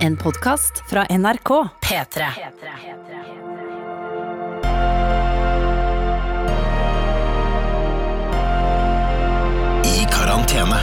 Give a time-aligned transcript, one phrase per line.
[0.00, 1.68] En podkast fra NRK.
[1.80, 2.24] P3.
[9.84, 10.80] I karantene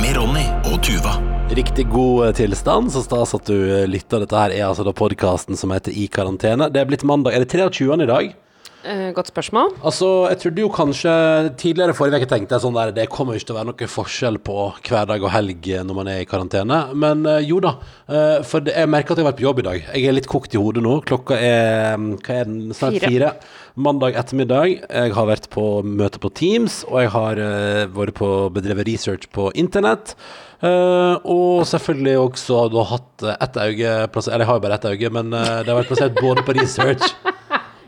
[0.00, 1.16] med Ronny og Tuva.
[1.50, 4.22] Riktig god eh, tilstand, så stas at du eh, lytter.
[4.22, 6.70] Dette her er altså da podkasten som heter I karantene.
[6.72, 7.34] Det er blitt mandag.
[7.34, 7.90] Er det 23.
[8.02, 8.34] i dag?
[8.82, 9.76] Eh, godt spørsmål.
[9.86, 11.12] Altså, jeg trodde jo kanskje
[11.60, 13.88] Tidligere forrige uke tenkte jeg sånn der Det kommer jo ikke til å være noe
[13.92, 14.56] forskjell på
[14.88, 16.80] hverdag og helg når man er i karantene.
[16.98, 17.76] Men eh, jo da.
[18.10, 19.88] eh, for jeg merker at jeg har vært på jobb i dag.
[19.94, 20.96] Jeg er litt kokt i hodet nå.
[21.06, 22.60] Klokka er mm, hva er den?
[22.74, 23.10] snart Fire.
[23.10, 23.32] fire.
[23.78, 24.72] Mandag ettermiddag.
[24.82, 27.42] Jeg har vært på møte på Teams, og jeg har
[27.94, 30.16] vært på bedrevet research på internett.
[30.62, 35.10] Uh, og selvfølgelig også da hatt ett øye Eller jeg har jo bare ett øye,
[35.10, 37.08] men uh, det har vært plassert både på research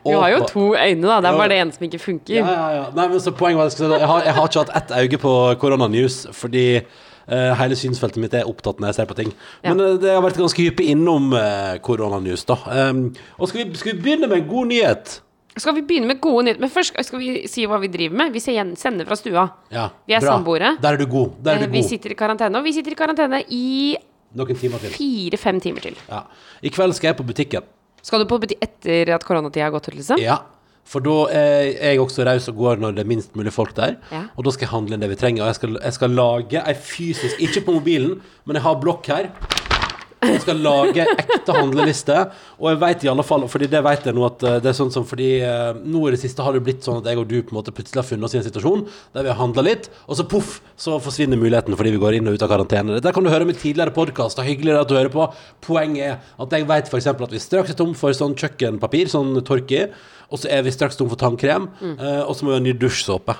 [0.04, 1.20] Du har jo to øyne, da.
[1.20, 2.34] Det er bare det ene som ikke funker.
[2.34, 2.84] ja, ja, ja.
[2.94, 6.26] Nei, men så poenget var jeg, har, jeg har ikke hatt ett øye på koronanews,
[6.32, 6.82] fordi
[7.24, 9.30] Uh, hele synsfeltet mitt er opptatt når jeg ser på ting.
[9.64, 12.58] Men eh, det har vært ganske hyppig innom uh, koronanews, da.
[12.68, 15.14] Um, og skal vi, skal vi begynne med en god nyhet?
[15.56, 16.60] Skal vi begynne med gode nyheter?
[16.60, 18.34] Men først skal vi si hva vi driver med.
[18.34, 19.46] Vi ser- sender fra stua.
[19.72, 20.74] Ja, Vi er samboere.
[20.82, 21.30] Der er du god.
[21.40, 21.78] Der er du god.
[21.78, 23.96] Vi sitter i karantene, og vi sitter i karantene i
[24.36, 25.96] fire-fem timer til.
[26.10, 26.24] Ja.
[26.60, 27.64] I kveld skal jeg på butikken.
[28.04, 30.20] Skal du på butikk etter at koronatida har gått ut, liksom?
[30.20, 30.42] Ja.
[30.84, 33.96] For da er jeg også raus og går når det er minst mulig folk der.
[34.12, 34.26] Ja.
[34.36, 35.46] Og da skal jeg handle inn det vi trenger.
[35.46, 39.08] Og jeg skal, jeg skal lage ei fysisk Ikke på mobilen, men jeg har blokk
[39.08, 39.30] her.
[40.24, 42.16] Jeg skal lage ekte handleliste.
[42.60, 44.78] Og jeg vet i alle fall, fordi det vet jeg nå at eh, det er
[44.78, 47.28] sånn som fordi eh, nå i det siste har det blitt sånn at jeg og
[47.30, 49.64] du på en måte plutselig har funnet oss i en situasjon der vi har handla
[49.66, 52.98] litt, og så poff, så forsvinner muligheten fordi vi går inn og ut av karantene.
[52.98, 54.46] Dette kan du høre med tidligere podkaster.
[54.46, 55.28] Hyggelig at du hører på.
[55.64, 57.10] Poenget er at jeg vet f.eks.
[57.14, 59.86] at vi straks er tom for sånn kjøkkenpapir, sånn torki,
[60.32, 62.72] og så er vi straks tom for tannkrem, eh, og så må vi ha ny
[62.80, 63.36] dusjsåpe.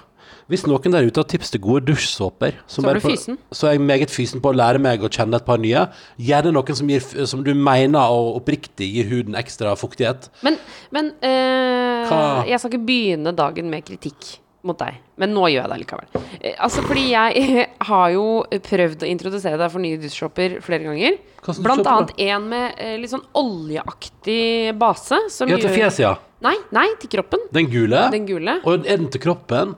[0.51, 3.39] Hvis noen der ute har tips til gode dusjsåper, Så er du fysen.
[3.53, 5.87] så er jeg meget fysen på å lære meg å kjenne et par nye.
[6.21, 10.29] Gjerne noen som, gir, som du mener og oppriktig gir huden ekstra fuktighet.
[10.45, 10.59] Men,
[10.93, 14.97] men øh, jeg skal ikke begynne dagen med kritikk mot deg.
[15.21, 16.23] Men nå gjør jeg det likevel.
[16.41, 18.27] Eh, altså fordi jeg har jo
[18.69, 21.19] prøvd å introdusere deg for nye dusjsåper flere ganger.
[21.61, 25.19] Blant annet en med eh, litt sånn oljeaktig base.
[25.33, 26.15] Som Ja, til fjeset, ja.
[26.45, 27.41] Nei, nei, til kroppen.
[27.57, 28.07] Den gule.
[28.13, 28.59] Den gule.
[28.65, 29.75] Og er den til kroppen?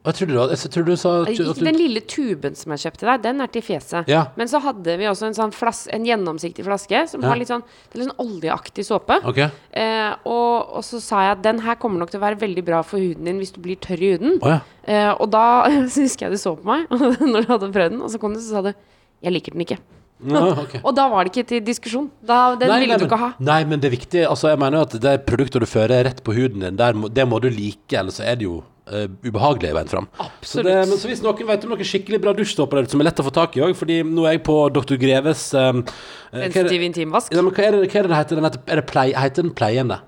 [0.00, 3.22] Jeg tror, du- jeg tror du sa du, den lille tuben som jeg kjøpte deg,
[3.22, 4.08] den er til fjeset.
[4.08, 4.22] Ja.
[4.34, 7.28] Men så hadde vi også en sånn flas en gjennomsiktig flaske som Ja.
[7.28, 7.62] har litt sånn,
[7.92, 9.20] det litt sånn oljeaktig såpe.
[9.28, 9.50] Okay.
[9.74, 12.64] Eh, og, og så sa jeg at den her kommer nok til å være veldig
[12.64, 14.38] bra for huden din hvis du blir tørr i huden.
[14.40, 14.60] Oh, ja.
[14.88, 16.88] Eh, og da så husker jeg du så på meg
[17.20, 18.72] når du hadde prøvd den, og så kom du og sa du
[19.20, 19.78] jeg liker den ikke.
[20.24, 20.80] Ja, okay.
[20.86, 22.10] Og da var det ikke til diskusjon.
[22.24, 23.28] Da, den ville du men, ikke ha.
[23.38, 24.24] nei, men det er viktig.
[24.28, 27.38] Altså, jeg mener at det produktet du fører rett på huden din, der, det må
[27.40, 28.62] du like, ellers så er det jo
[28.92, 30.08] eh, ubehagelige veien fram.
[30.42, 33.22] Så, det, men så hvis noen vet om noen skikkelig bra dusjstopper som er lett
[33.22, 34.98] å få tak i òg, fordi nå er jeg på Dr.
[35.00, 35.82] Greves um,
[36.30, 37.34] Sensitiv intimvask.
[37.34, 38.40] Ja, men hva er det, hva er det heter?
[38.40, 40.00] Den heter, er det plei, heter den pleiende?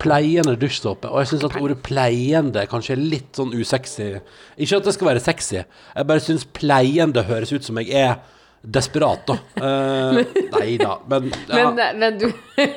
[0.00, 1.10] Pleiende dusjsåpe.
[1.12, 4.14] Og jeg syns at ordet pleiende kanskje er litt sånn usexy.
[4.56, 8.20] Ikke at det skal være sexy, jeg bare syns pleiende høres ut som jeg er
[8.62, 9.38] desperat, da.
[9.60, 10.16] Uh,
[10.54, 11.66] nei da, men ja.
[11.76, 12.26] Men, men du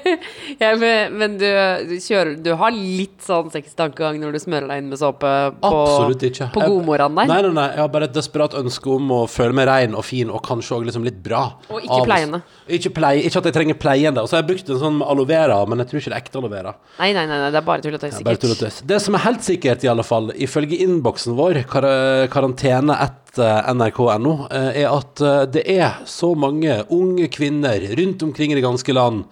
[0.61, 1.45] ja, men, men du,
[1.87, 5.31] du kjører Du har litt sånn sextankegang når du smører deg inn med såpe
[5.63, 7.31] på, på godmorgenen der?
[7.31, 7.67] Nei, nei, nei.
[7.71, 10.75] Jeg har bare et desperat ønske om å føle meg rein og fin, og kanskje
[10.77, 11.45] òg liksom litt bra.
[11.69, 12.41] Og ikke Av- pleiende.
[12.67, 14.23] Ikke, plei, ikke at jeg trenger pleiende.
[14.23, 16.25] Og så har jeg brukt en sånn aloe vera, men jeg tror ikke det er
[16.25, 16.75] ekte aloe vera.
[16.99, 18.83] Nei, nei, nei, nei, det er bare tull og tøys.
[18.91, 21.87] Det som er helt sikkert, i alle fall, ifølge innboksen vår, kar
[22.33, 28.51] karantene etter nrk.no, eh, er at eh, det er så mange unge kvinner rundt omkring
[28.51, 29.23] i det ganske land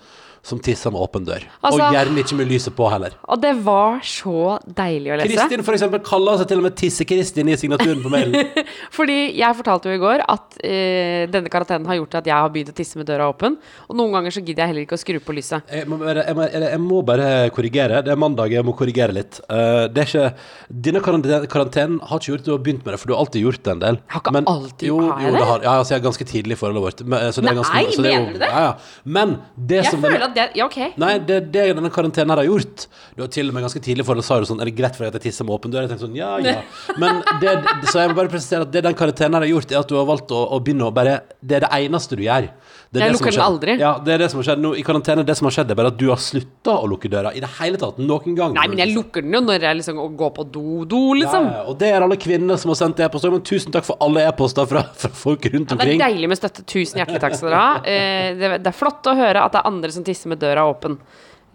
[0.44, 1.44] som tisser med åpen dør.
[1.62, 3.14] Altså- og gjerne ikke med lyset på heller.
[3.30, 5.30] Og det var så deilig å lese.
[5.36, 8.50] Kristin for eksempel kaller seg til og med Tisse-Kristin i signaturen på mailen.
[8.98, 12.50] Fordi jeg fortalte jo i går at uh, denne karantenen har gjort at jeg har
[12.54, 13.58] begynt å tisse med døra åpen.
[13.88, 15.62] Og noen ganger så gidder jeg heller ikke å skru på lyset.
[15.72, 18.02] Jeg må, bare, jeg, må, jeg må bare korrigere.
[18.06, 19.42] Det er mandag, jeg må korrigere litt.
[19.46, 20.28] Uh, det er ikke
[20.72, 23.62] Denne karantenen, har ikke gjort du har begynt med det, for du har alltid gjort
[23.66, 24.02] det en del.
[24.02, 25.48] Jeg har ikke alltid- jo, har jeg jo, det?
[25.52, 27.04] har, ja, altså, jeg er ganske tidlig i forholdet vårt.
[27.06, 28.50] Men, så det er Nei, ganske, så det er jo- mener du det?
[28.52, 28.74] Ja, ja.
[29.06, 30.98] Men det Jeg som føler at det Ja, ok.
[31.02, 33.82] Nei, det, er det denne karantenen her har gjort Du har til og med ganske
[33.84, 35.74] tidlig forholdet sa du sånn Er det greit for deg at jeg tisser med åpen
[35.74, 35.86] dør?
[35.86, 36.62] Jeg tenkte sånn, ja, ja.
[37.02, 37.56] Men det,
[37.92, 39.98] så jeg må bare presisere at det den karantenen her har gjort, er at du
[40.00, 42.52] har valgt å, å begynne å bare Det er det eneste du gjør.
[42.92, 43.74] Det Jeg det lukker den aldri.
[43.80, 45.24] Ja, det er det som har skjedd nå i karantene.
[45.24, 47.48] Det som har skjedd, er bare at du har slutta å lukke døra i det
[47.62, 48.02] hele tatt.
[48.04, 48.52] Noen gang.
[48.58, 51.48] Nei, men jeg lukker den jo når jeg liksom går på do-do, liksom.
[51.48, 53.32] ja, ja, Og det er alle kvinner som har sendt e-poster.
[53.32, 56.42] Men tusen takk for alle e-poster fra, fra folk rundt omkring Det er deilig med
[56.42, 56.68] støtte.
[56.68, 57.72] Tusen hjertelig takk skal dere ha.
[57.92, 61.00] Eh, det, er flott å høre at det er andre som tisser med døra åpen.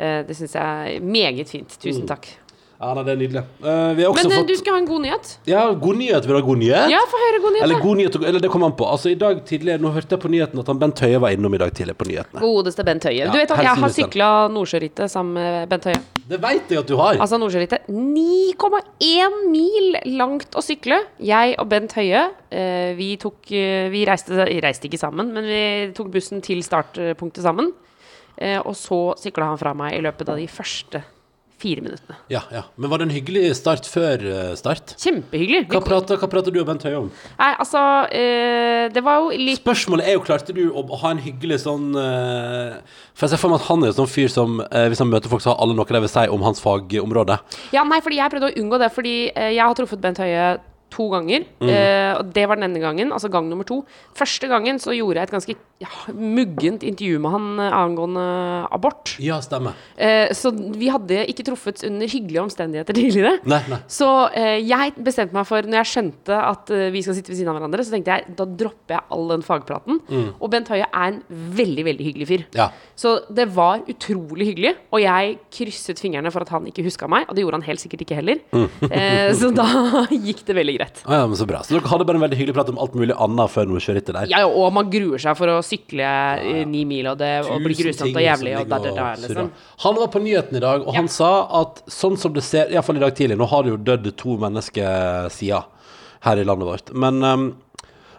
[0.01, 1.77] Eh, det syns jeg er meget fint.
[1.83, 2.27] Tusen Mm.
[2.77, 3.41] Ja, nei, det er nydelig.
[3.41, 5.31] Eh, vi har også Men eh, fått du skal ha en god nyhet.
[5.49, 6.27] Ja, god nyhet.
[6.29, 6.91] Vil du ha god nyhet?
[6.93, 7.65] Ja, få høre god nyhet.
[7.65, 7.85] Eller da.
[7.87, 8.89] god nyhet, eller det kommer an på.
[8.93, 11.57] Altså, i dag tidlig, Nå hørte jeg på nyheten at han Bent Høie var innom
[11.57, 12.43] i dag tidlig på nyhetene.
[12.43, 13.31] Godeste Bent Høie.
[13.33, 14.13] Du vet at jeg har helseministeren.
[14.13, 16.03] sykla Nordsjørittet sammen med Bent Høie.
[16.29, 17.23] Det veit jeg at du har.
[17.23, 21.01] Altså Nordsjørittet 9,1 mil langt å sykle.
[21.33, 25.65] Jeg og Bent Høie, eh, vi tok eh, Vi reiste, reiste ikke sammen, men vi
[25.97, 27.73] tok bussen til startpunktet sammen.
[28.37, 31.07] Eh, og så sykla han fra meg i løpet av de første
[31.61, 32.17] fire minuttene.
[32.33, 32.63] Ja, ja.
[32.77, 34.93] Men var det en hyggelig start før eh, start?
[35.01, 35.65] Kjempehyggelig.
[35.73, 37.09] Hva prater, hva prater du og Bent Høie om?
[37.39, 37.83] Nei, altså
[38.13, 41.97] eh, Det var jo litt Spørsmålet er jo, klarte du å ha en hyggelig sånn
[41.97, 42.77] eh,
[43.17, 45.13] For jeg ser for meg at han er en sånn fyr som eh, hvis han
[45.13, 47.39] møter folk, så har alle noe de vil si om hans fagområde.
[47.73, 50.57] Ja, nei, fordi jeg prøvde å unngå det, fordi eh, jeg har truffet Bent Høie
[50.93, 51.45] to ganger.
[51.61, 51.71] Mm.
[51.71, 53.83] eh, og det var denne gangen, altså gang nummer to.
[54.17, 58.27] Første gangen så gjorde jeg et ganske ja, muggent intervju med han eh, angående
[58.73, 59.17] abort.
[59.23, 59.77] Ja, stemmer.
[59.97, 63.35] Eh, så vi hadde ikke truffet under hyggelige omstendigheter tidligere.
[63.49, 63.81] Nei, nei.
[63.91, 67.41] Så eh, jeg bestemte meg for, når jeg skjønte at eh, vi skal sitte ved
[67.41, 70.01] siden av hverandre, så tenkte jeg da dropper jeg all den fagpraten.
[70.39, 72.47] Og Bent Høie er en veldig, veldig hyggelig fyr.
[72.57, 72.71] Ja.
[72.97, 77.27] Så det var utrolig hyggelig, og jeg krysset fingrene for at han ikke huska meg,
[77.29, 78.41] og det gjorde han helt sikkert ikke heller.
[78.89, 79.67] Eh, så da
[80.27, 81.03] gikk det veldig greit.
[81.05, 81.63] Ah, ja, men Så bra.
[81.67, 84.03] Så dere hadde bare en veldig hyggelig prat om alt mulig annet før noe kjører
[84.03, 84.33] etter der?
[84.33, 87.79] Ja, og man gruer seg for å sykle ja, ni mil, og det og blir
[87.79, 89.53] grusomt og jævlig, og der, der, der, liksom.
[89.85, 91.33] Han var på nyheten i dag, og han sa
[91.63, 94.37] at sånn som det ser Iallfall i dag tidlig Nå har det jo dødd to
[94.43, 95.73] mennesker siden
[96.27, 96.93] her i landet vårt.
[96.97, 97.47] Men, um,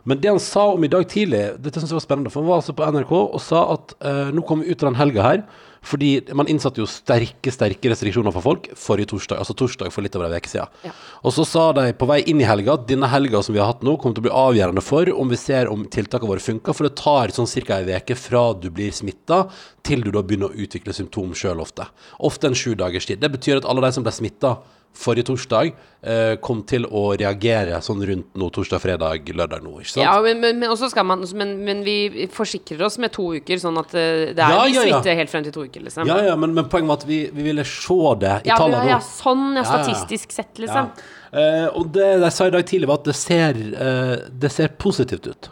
[0.07, 2.50] men det han sa om i dag tidlig, dette synes jeg var spennende, for han
[2.50, 5.25] var altså på NRK og sa at eh, nå kommer vi ut av den helga
[5.25, 5.42] her.
[5.88, 9.39] Fordi man innsatte jo sterke sterke restriksjoner for folk forrige torsdag.
[9.39, 10.71] Altså torsdag for litt over en uke siden.
[10.83, 10.94] Ja.
[11.21, 13.69] Og så sa de på vei inn i helga at denne helga som vi har
[13.71, 16.75] hatt nå, kommer til å bli avgjørende for om vi ser om tiltakene våre funker.
[16.75, 17.80] For det tar sånn ca.
[17.80, 19.45] ei uke fra du blir smitta
[19.88, 21.88] til du da begynner å utvikle symptom sjøl ofte.
[22.19, 23.21] Ofte en sju dagers tid.
[23.24, 24.57] Det betyr at alle de som ble smitta
[24.97, 25.71] forrige torsdag,
[26.01, 29.75] eh, kom til å reagere sånn rundt nå torsdag, fredag, lørdag nå.
[29.81, 30.03] ikke sant?
[30.03, 33.61] Ja, men, men, men også skal man men, men vi forsikrer oss med to uker,
[33.61, 35.17] sånn at eh, det er Ja, ja, ja.
[35.21, 36.09] helt frem til to uker, liksom.
[36.09, 38.57] Ja, ja, men, men poenget var at vi, vi ville se det i Ja, ja,
[38.57, 39.07] tallene ja, nå.
[39.21, 40.91] sånn, ja, Ja, ja, statistisk sett, liksom.
[41.38, 43.57] Eh, og det de sa i dag tidlig, var at det ser,
[43.88, 45.49] eh, det ser positivt ut.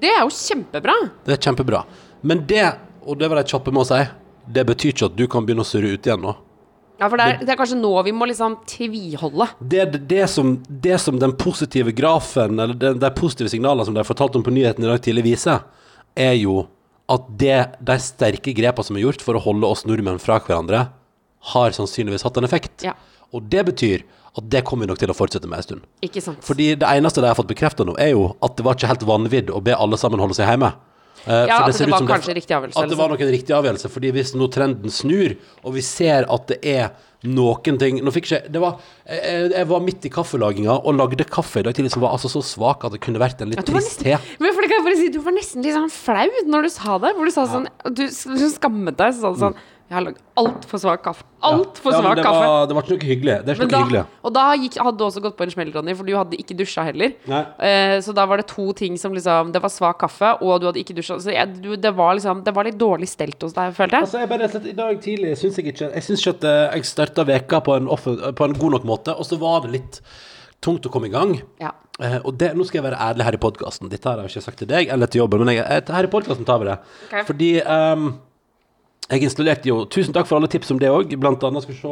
[0.00, 0.94] Det er jo kjempebra.
[1.26, 1.84] Det er kjempebra.
[2.24, 2.64] Men det,
[3.04, 4.00] og det var de kjappe med å si,
[4.50, 6.32] det betyr ikke at du kan begynne å surre ut igjen nå.
[7.00, 9.46] Ja, for det er, det er kanskje nå vi må liksom tviholde.
[9.60, 13.96] Det, det, det, som, det som den positive grafen, eller de, de positive signalene som
[13.96, 15.64] de har fortalt om på nyheten i dag tidlig, viser,
[16.18, 16.66] er jo
[17.10, 20.84] at det, de sterke grepene som er gjort for å holde oss nordmenn fra hverandre,
[21.54, 22.84] har sannsynligvis hatt en effekt.
[22.84, 22.92] Ja.
[23.32, 24.04] Og det betyr
[24.36, 25.88] at det kommer vi nok til å fortsette med en stund.
[26.06, 26.44] Ikke sant?
[26.44, 29.08] Fordi det eneste de har fått bekrefta nå, er jo at det var ikke helt
[29.08, 30.70] vanvidd å be alle sammen holde seg hjemme.
[31.26, 32.98] Eh, Ja, at det ut var kanskje riktig avgjørelse, At det liksom.
[33.02, 33.90] var nok en riktig avgjørelse.
[33.92, 36.90] Fordi hvis nå trenden snur, og vi ser at det er
[37.22, 41.26] noen ting Nå fikk ikke Det var Jeg, jeg var midt i kaffelaginga og lagde
[41.28, 43.60] kaffe i dag tidlig som var altså så svak at det kunne vært en litt
[43.60, 44.14] Ja, trist te.
[44.40, 46.70] Men for det kan jeg bare si, Du var nesten litt sånn flau når du
[46.72, 47.12] sa det.
[47.18, 49.12] Hvor du sa sånn Du, du skammet deg.
[49.12, 49.58] Så sa du sånn
[49.90, 51.24] Jeg har lagd altfor svak kaffe.
[51.42, 52.42] Altfor Ja, svak svak det kaffe.
[52.46, 53.34] Var, det var ikke noe hyggelig.
[53.42, 54.02] Det er ikke da, hyggelig.
[54.28, 56.56] og da gikk, hadde du også gått på en smell, Ronny, for du hadde ikke
[56.60, 57.16] dusja heller.
[57.26, 60.68] Eh, så da var det to ting som liksom Det var svak kaffe, og du
[60.70, 61.18] hadde ikke dusja.
[61.18, 64.06] Så jeg, du, det var liksom Det var litt dårlig stelt hos deg, følte jeg.
[64.06, 66.90] Altså, jeg bare I dag tidlig syns jeg ikke Jeg syns ikke at eh, jeg
[66.94, 70.00] starta veka på en, offen- på en god nok måte, og så var det litt
[70.62, 71.34] tungt å komme i gang.
[71.58, 71.74] Ja.
[71.98, 73.88] Eh, og det, nå skal jeg være ærlig her i podkasten.
[73.90, 76.46] Dette har jeg ikke sagt til deg eller til jobben, men jeg, her i podkasten
[76.48, 76.78] tar vi det.
[77.08, 77.24] Okay.
[77.28, 78.10] Fordi ehm,
[79.10, 81.12] jeg installerte jo Tusen takk for alle tips om det òg.
[81.20, 81.90] Blant annet skal vi se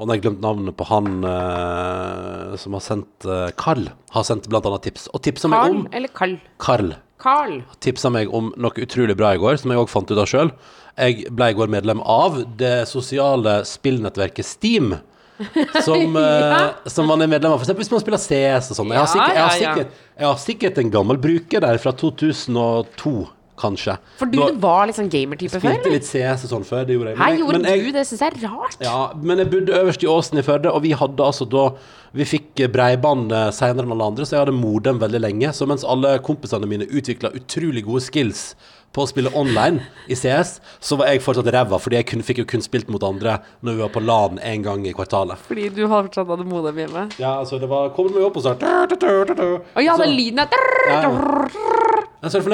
[0.00, 4.24] Og nå har jeg glemt navnet på han eh, som har sendt eh, Carl har
[4.24, 5.08] sendt blant annet tips.
[5.12, 6.36] Og tipsa meg Carl om eller Carl?
[6.58, 7.58] Carl Carl.
[7.84, 10.54] tipsa meg om noe utrolig bra i går, som jeg òg fant ut av sjøl.
[10.96, 14.94] Jeg ble i går medlem av det sosiale spillnettverket Steam.
[15.86, 17.60] Som, eh, som man er medlem av.
[17.62, 18.90] For eksempel hvis man spiller CS og sånn.
[18.92, 19.74] Jeg, har Ja, sikkert- jeg, har ja, ja.
[19.74, 23.12] sikkert- jeg har sikkert en gammel bruker der fra 2002,
[23.60, 23.98] kanskje.
[24.18, 25.76] For du Nå, var liksom gamertype før?
[25.76, 26.86] Spilte litt CS og sånn før.
[26.88, 27.18] Det gjorde jeg.
[27.20, 28.76] Men jeg- gjorde men jeg- du det, syns jeg er rart.
[28.80, 31.70] ja, men jeg bodde øverst i Åsen i Førde, og vi hadde altså da
[32.12, 35.52] Vi fikk breiband seinere senere enn alle andre, så jeg hadde modem veldig lenge.
[35.54, 38.56] Så mens alle kompisene mine utvikla utrolig gode skills
[38.90, 42.42] på å spille online i CS, så var jeg fortsatt ræva, fordi jeg kun, fikk
[42.42, 45.38] jo kun spilt mot andre når vi var på LAN en gang i kvartalet.
[45.46, 47.06] Fordi du har fortsatt hadde modem hjemme.
[47.22, 50.42] Ja, altså, det var Kommer meg opp og sånn Og ja, den lyden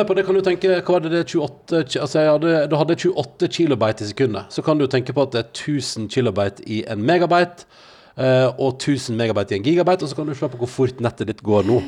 [0.07, 2.95] på, det kan du tenke, hva var det, det er 28 Altså, hadde, da hadde
[2.95, 4.53] jeg 28 kilobyte i sekundet.
[4.55, 7.67] Så kan du tenke på at det er 1000 kilobyte i en megabyte,
[8.15, 11.03] eh, og 1000 megabyte i en gigabyte, og så kan du se på hvor fort
[11.03, 11.81] nettet ditt går nå.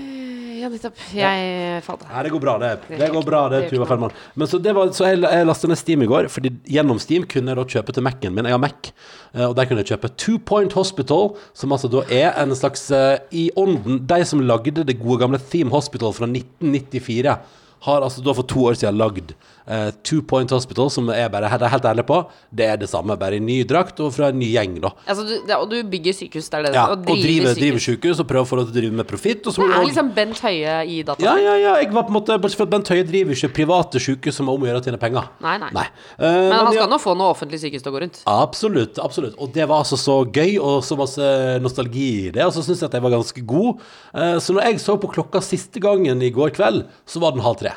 [0.59, 0.99] Ja, nettopp.
[1.15, 2.11] Jeg falt av.
[2.13, 2.71] Nei, det går bra, det.
[2.91, 4.15] Det går bra, det, Tuva Fellmann.
[4.39, 7.27] Men så, det var, så jeg, jeg lastet ned Steam i går, fordi gjennom Steam
[7.31, 8.49] kunne jeg da kjøpe til Mac-en min.
[8.49, 8.91] Jeg har Mac,
[9.35, 12.89] eh, og der kunne jeg kjøpe Two Point Hospital, som altså da er en slags
[12.95, 17.39] eh, I ånden De som lagde det gode gamle Theme Hospital fra 1994,
[17.87, 19.37] har altså da for to år siden lagd
[19.69, 23.17] eh, Two Point Hospital, som jeg bare er helt ærlig på, det er det samme,
[23.21, 24.93] bare i ny drakt og fra en ny gjeng, da.
[25.07, 27.49] Altså, du, det, og du bygger sykehus, det er det Ja, og og driver driver,
[27.53, 27.61] sykehus.
[27.63, 29.45] driver sykehus og prøver å få lov til å drive med profitt.
[29.45, 29.87] Det er og...
[29.89, 31.23] liksom Bent Høie i data.
[31.25, 31.75] ja, ja, ja.
[31.83, 34.49] Jeg var på en måte Bortsett fra at Bent Høie driver ikke private sykehus som
[34.49, 35.29] er om å gjøre å tjene penger.
[35.45, 35.87] Nei, nei.
[36.19, 38.21] Eh, Men han men, skal nå få noe offentlig sykehus til å gå rundt.
[38.31, 39.01] Absolutt.
[39.03, 41.33] absolutt Og det var altså så gøy, og så masse
[41.65, 42.45] nostalgi i det.
[42.47, 43.85] Og så syns jeg at jeg var ganske god.
[44.15, 47.45] Uh, så når jeg så på klokka siste gangen i går kveld, så var den
[47.47, 47.75] halv tre.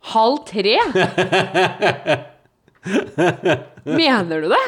[0.00, 0.76] Halv tre?
[3.84, 4.64] Mener du det?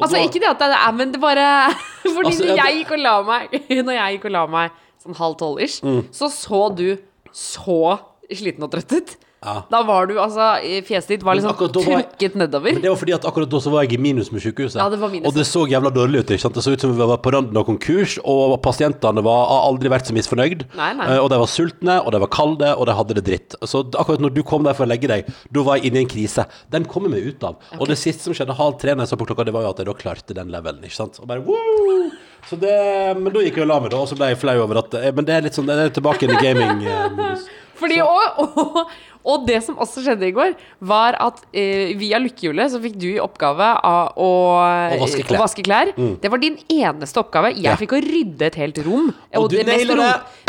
[0.00, 1.46] Altså, ikke det at det er Men det bare
[2.14, 3.56] Fordi Altså, når jeg gikk og la meg
[3.86, 6.02] Når jeg gikk og la meg sånn halv tolv-ish, Mm.
[6.12, 6.98] så så du
[7.32, 7.76] så
[8.28, 9.14] sliten og trøtt ut.
[9.40, 9.62] Ja.
[9.72, 12.74] Da var du altså Fjeset ditt var liksom da jeg- trukket nedover.
[12.74, 14.76] Men det var fordi at akkurat da så var jeg i minus med sykehuset.
[14.76, 15.26] Ja, det var minus.
[15.28, 16.30] Og det så jævla dårlig ut.
[16.30, 16.54] ikke sant?
[16.54, 19.88] Det så ut som vi var på randen av konkurs, og pasientene var, har aldri
[19.88, 20.66] vært så misfornøyd.
[20.76, 21.06] Nei, nei.
[21.14, 23.56] Eh, Og de var sultne, og de var kalde, og de hadde det dritt.
[23.64, 26.04] Så akkurat når du kom der for å legge deg, da var jeg inne i
[26.04, 26.44] en krise.
[26.70, 27.56] Den kommer vi ut av.
[27.80, 29.70] Og det siste som skjedde halv tre når jeg så på klokka, det var jo
[29.70, 31.18] at jeg da klarte den levelen, ikke sant.
[31.18, 32.10] Og bare woo!
[32.48, 34.60] Så det, men da gikk jeg og la meg, da, og så ble jeg flau
[34.64, 37.48] over at eh, Men det er litt sånn, det er tilbake i gaming-modus.
[37.80, 38.80] Fordi, og, og,
[39.32, 40.54] og det som også skjedde i går,
[40.92, 44.28] var at eh, via lykkehjulet så fikk du i oppgave av å,
[44.60, 45.32] Å vaske klær.
[45.32, 45.40] Mm.
[45.40, 45.92] å vaske klær.
[46.22, 47.54] Det var din eneste oppgave.
[47.56, 47.76] Jeg Ja.
[47.80, 49.08] fikk å rydde et helt rom.
[49.40, 50.04] Og du det mest, rom,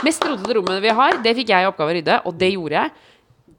[0.07, 2.77] mest rotete rommet vi har, det fikk jeg i oppgave å rydde, og det gjorde
[2.81, 2.91] jeg.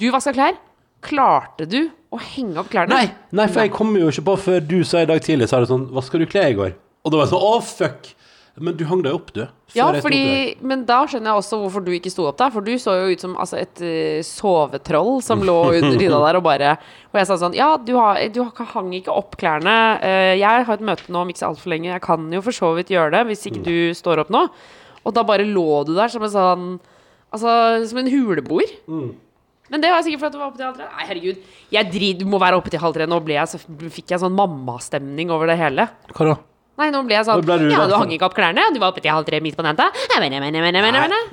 [0.00, 0.60] Du vaska klær.
[1.02, 1.80] Klarte du
[2.14, 2.94] å henge opp klærne?
[2.94, 5.56] Nei, nei, for jeg kom jo ikke på før du sa i dag tidlig, så
[5.58, 6.76] er det sånn Vaska du klær i går?
[7.02, 8.12] Og da var jeg sånn Å, fuck!
[8.60, 9.46] Men du hang deg opp, du.
[9.72, 12.52] Ja, fordi, men da skjønner jeg også hvorfor du ikke sto opp der.
[12.52, 16.38] For du så jo ut som altså, et uh, sovetroll som lå under dyna der
[16.40, 16.74] og bare
[17.08, 18.42] Og jeg sa sånn Ja, du, har, du
[18.74, 19.78] hang ikke opp klærne.
[20.04, 21.94] Uh, jeg har et møte nå om ikke så altfor lenge.
[21.94, 24.44] Jeg kan jo for så vidt gjøre det hvis ikke du står opp nå.
[25.02, 26.72] Og da bare lå du der som en sånn
[27.32, 27.48] Altså
[27.88, 28.68] som en huleboer.
[29.72, 30.88] Men det var sikkert fordi at du var oppe til halv tre.
[30.92, 31.44] Nei, herregud.
[31.72, 33.06] Jeg drit, du må være oppe til halv tre.
[33.08, 33.60] Nå jeg, så
[33.94, 35.88] fikk jeg sånn mammastemning over det hele.
[36.12, 36.34] Hva da?
[36.82, 38.64] Nei, nå ble jeg sånn ble du Ja, du hang ikke opp klærne.
[38.74, 39.88] Du var oppe til halv tre midt på natta.
[40.16, 40.28] Nei,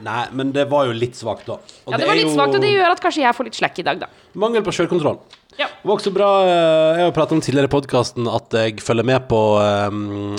[0.05, 1.57] nei, men det var jo litt svakt, da.
[1.57, 3.49] Og Ja, det var er litt jo svakt, og det gjør at kanskje jeg får
[3.49, 4.09] litt slack i dag, da.
[4.39, 5.17] Mangel på sjølkontroll.
[5.59, 5.65] Ja.
[5.67, 9.03] Det var også bra eh, Jeg har pratet om tidligere i podkasten at jeg følger
[9.09, 9.97] med på eh,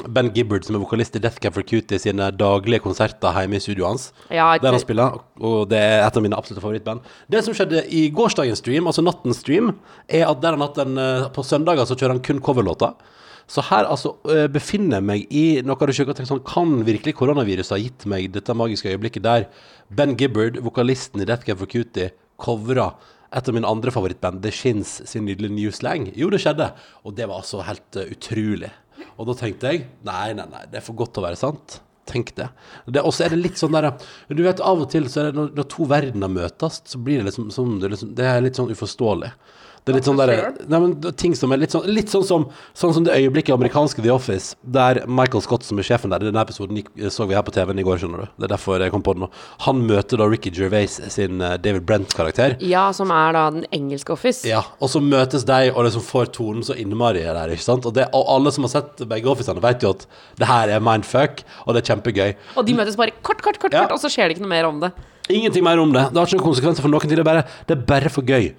[0.08, 3.60] Ben Gibbard, som er vokalist i Death Cab for Cutie, sine daglige konserter hjemme i
[3.60, 4.06] studioet hans.
[4.32, 7.04] Ja, Der han spiller, og det er et av mine absolutte favorittband.
[7.28, 9.74] Det som skjedde i gårsdagens stream, altså nattens stream,
[10.08, 12.96] er at der han hatt en eh, På søndager så kjører han kun coverlåter.
[13.50, 16.14] Så her altså eh, befinner jeg meg i noe av det sjuke.
[16.26, 19.48] Sånn, kan virkelig koronaviruset ha gitt meg dette magiske øyeblikket der
[19.90, 22.92] Ben Gibbard, vokalisten i Death Cab for Cutie, covra
[23.34, 26.08] et av mine andre favorittband, The Shins sin nydelige New Slang?
[26.18, 26.70] Jo, det skjedde.
[27.06, 28.70] Og det var altså helt uh, utrolig.
[29.16, 31.80] Og da tenkte jeg nei, nei, nei, det er for godt til å være sant.
[32.10, 32.48] Tenk det.
[32.90, 33.86] det og så er det litt sånn der
[34.32, 37.20] Du vet, av og til så er det når, når to verdener møtes, så blir
[37.20, 39.30] det liksom, som, det, liksom Det er litt sånn uforståelig.
[39.84, 40.30] Det er litt sånn der,
[40.68, 42.42] nei, men ting som er litt sånn Litt sånn som,
[42.76, 46.20] sånn som det øyeblikket i amerikanske The Office, der Michael Scott, som er sjefen der
[46.20, 48.32] Denne episoden gikk, så vi her på TV-en i går, skjønner du.
[48.36, 49.30] Det er derfor jeg kom på den nå.
[49.64, 52.58] Han møter da Ricky Gervais sin eh, David Brent-karakter.
[52.60, 54.44] Ja, som er da den engelske Office.
[54.48, 57.88] Ja, og så møtes de og liksom får tonen så innmari der, ikke sant?
[57.88, 60.04] Og, det, og alle som har sett begge officene vet jo at
[60.38, 62.34] det her er mindfuck, og det er kjempegøy.
[62.60, 63.86] Og de møtes bare kort, kort, kort, Ja.
[63.88, 64.92] kort, og så skjer det ikke noe mer om det.
[65.30, 66.08] Ingenting mer om det.
[66.10, 67.14] Det har ikke noen konsekvenser for noen ting.
[67.16, 68.50] Det er bare, det er bare for gøy.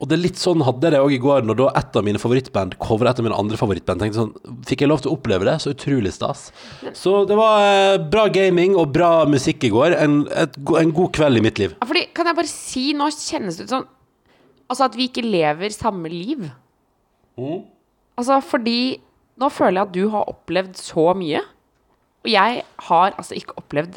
[0.00, 2.04] Og det er litt sånn hadde jeg det òg i går, når da et av
[2.06, 4.00] mine favorittband covra et av mine andre favorittband.
[4.00, 5.58] Tenkte sånn, Fikk jeg lov til å oppleve det?
[5.60, 6.46] Så utrolig stas.
[6.96, 9.98] Så det var eh, bra gaming og bra musikk i går.
[10.00, 11.76] En, et, en god kveld i mitt liv.
[11.76, 13.88] Ja, fordi, kan jeg bare si, nå kjennes det ut som
[14.70, 16.44] Altså at vi ikke lever samme liv.
[17.34, 17.64] Mm.
[18.20, 19.00] Altså fordi
[19.40, 21.40] Nå føler jeg at du har opplevd så mye,
[22.20, 22.58] og jeg
[22.90, 23.94] har altså ikke opplevd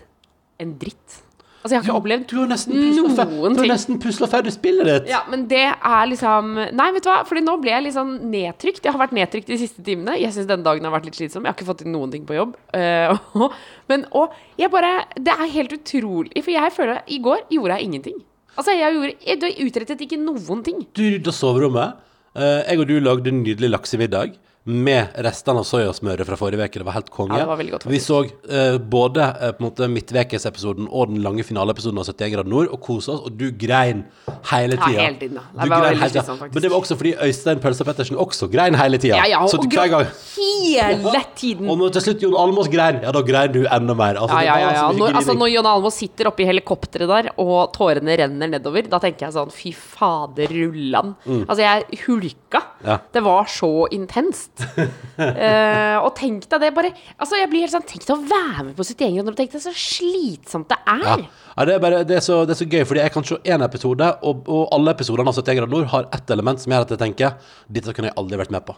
[0.63, 1.17] en dritt.
[1.63, 4.51] Altså, jeg har ikke opplevd Du har nesten pusla fer- du har nesten pusla ferdig
[4.51, 5.05] spillet ditt.
[5.13, 8.11] Ja, men det er liksom Nei, vet du hva, Fordi nå ble jeg litt sånn
[8.33, 8.83] nedtrykt.
[8.83, 10.17] Jeg har vært nedtrykt de siste timene.
[10.19, 11.45] Jeg syns denne dagen har vært litt slitsom.
[11.47, 12.57] Jeg har ikke fått til noen ting på jobb.
[12.75, 13.15] Eh,
[13.89, 16.35] men og jeg bare Det er helt utrolig.
[16.43, 18.19] For jeg føler I går gjorde jeg ingenting.
[18.57, 20.83] Altså, jeg gjorde jeg, Du utrettet ikke noen ting.
[20.93, 21.95] Du rydda soverommet.
[22.35, 24.35] Eh, jeg og du lagde en nydelig laksemiddag.
[24.63, 26.79] Med restene av soyasmøret fra forrige uke.
[26.79, 27.35] Det var helt konge.
[27.35, 31.11] Ja, det var veldig godt, Vi så eh, både eh, på en måte midtvekesepisoden og
[31.11, 34.05] den lange finaleepisoden av 71 grader nord og kosa oss, og du grein
[34.53, 35.43] hele Ja, hele tiden, da.
[35.51, 36.55] Det var veldig slitsomt, faktisk.
[36.55, 39.19] Men det var også fordi Øystein Pølsa Pettersen også grein hele tida.
[39.19, 41.67] Ja, ja, så og du, hver gang hele tiden.
[41.67, 44.21] Og når til slutt Jon Almaas grein, ja, da grein du enda mer.
[44.21, 47.29] Altså, Ja, ja, ja, så Når, altså, når Jon Almaas sitter oppe i helikopteret der,
[47.43, 51.13] og tårene renner nedover, da tenker jeg sånn Fy fader, rullan.
[51.27, 52.63] Altså, jeg hulka.
[52.63, 52.87] Mm.
[52.87, 52.97] Ja.
[53.11, 54.52] Det var så intenst.
[55.13, 56.89] Eh, og tenk deg det bare
[57.21, 59.51] Altså, jeg blir helt sånn Tenk deg å være med på 71 grader, og tenk
[59.53, 61.03] deg så slitsomt det er.
[61.05, 61.17] Ja.
[61.53, 63.37] ja, det er, bare, det, er så, det er så gøy, fordi jeg kan se
[63.45, 66.87] én episode, og, og alle episodene av 71 grader nord har ett element som gjør
[66.87, 67.37] at jeg tenker
[67.77, 68.77] Dette kunne jeg aldri vært med på.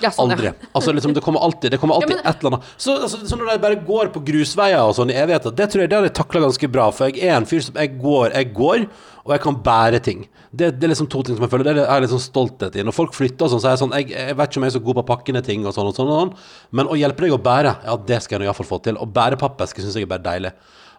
[0.00, 0.36] Ja, sånn, ja.
[0.36, 0.52] Aldri.
[0.74, 2.64] Altså liksom, Det kommer alltid, det kommer alltid Ja, men- et eller annet.
[2.76, 5.82] Så, altså, så når de bare går på grusveier og sånn i evigheter, det tror
[5.82, 6.90] jeg det har jeg takla ganske bra.
[6.90, 8.86] For jeg er en fyr som jeg går, jeg går,
[9.24, 10.28] og jeg kan bære ting.
[10.54, 11.64] Det, det er liksom to ting som jeg føler.
[11.74, 12.82] Det er sånn stolthet i.
[12.82, 14.72] Når folk flytter og sånn, så er jeg sånn jeg, jeg vet ikke om jeg
[14.72, 16.34] er så god på å pakke ned ting og sånn og sånn, og sånn.
[16.72, 18.96] Men å hjelpe deg å bære, ja, det skal jeg nå iallfall få til.
[18.96, 20.52] Å bære pappeske syns jeg er bare deilig.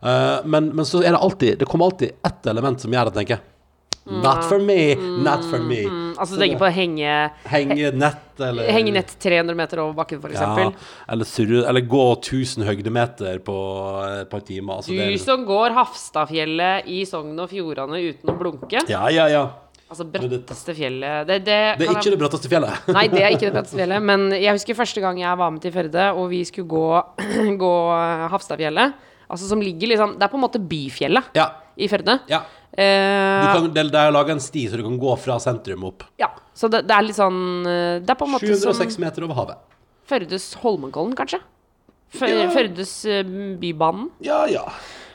[0.03, 3.13] Uh, men, men så er det alltid Det kommer alltid ett element som gjør det,
[3.15, 3.52] tenker jeg
[4.05, 5.85] Not for me, not for me.
[5.87, 9.93] Mm, altså, du tenker på å henge, Henge nett, eller henge nett 300 meter over
[10.01, 10.35] bakken, f.eks.
[10.41, 10.71] ja,
[11.13, 13.55] eller, surre, eller gå 1000 høydemeter på
[14.21, 14.81] et par timer.
[14.81, 18.83] Altså, Du det som går Hafstadfjellet i Sogn og Fjordane uten å blunke.
[18.91, 19.45] ja, ja, ja.
[19.93, 22.87] Altså bratteste fjellet Det, det, Det er ikke jeg- det bratteste fjellet.
[22.95, 24.01] Nei, det er ikke det bratteste fjellet.
[24.01, 26.87] Men jeg husker første gang jeg var med til Førde, og vi skulle gå,
[27.63, 27.73] gå
[28.33, 28.93] Hafstadfjellet.
[29.29, 31.47] Altså som ligger liksom Det er på en måte byfjellet Ja.
[31.77, 32.19] i Førde.
[32.27, 32.41] ja.
[32.73, 35.83] Du Eh, kan, det, det er laga en sti, så du kan gå fra sentrum
[35.91, 36.03] opp.
[36.17, 36.31] ja.
[36.53, 39.25] Så det, det er litt sånn eh, Det er på en måte som 706 meter
[39.25, 39.61] over havet.
[40.09, 41.39] Førdes Holmenkollen, kanskje?
[42.13, 42.49] Før, Ja.
[42.53, 43.23] Førdes eh,
[43.61, 44.09] Bybanen.
[44.25, 44.67] Ja, ja.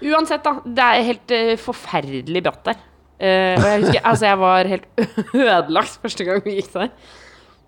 [0.02, 0.56] Uansett, da.
[0.62, 2.80] Det er helt uh, forferdelig bratt der.
[3.18, 4.86] Uh, og jeg husker Altså, jeg var helt
[5.34, 6.90] ødelagt første gang vi gikk der.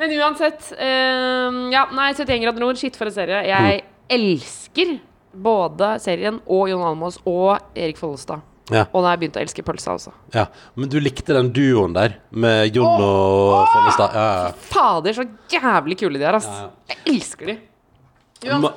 [0.00, 3.42] Men uansett Ja, nei, 71 grader nord, shit for en serie.
[3.50, 4.94] Jeg elsker
[5.34, 8.46] både serien og Jon Almaas og Erik Follestad.
[8.70, 10.12] Ja, Og da har jeg begynt å elske pølsa også.
[10.34, 10.46] ja.
[10.78, 14.14] Men du likte den duoen der, med Jon og Follestad?
[14.14, 14.52] Ja, ja.
[14.70, 16.46] Fader, så jævlig kule de er, ass.
[16.46, 17.58] Ja, Jeg elsker de.
[18.60, 18.70] Ma,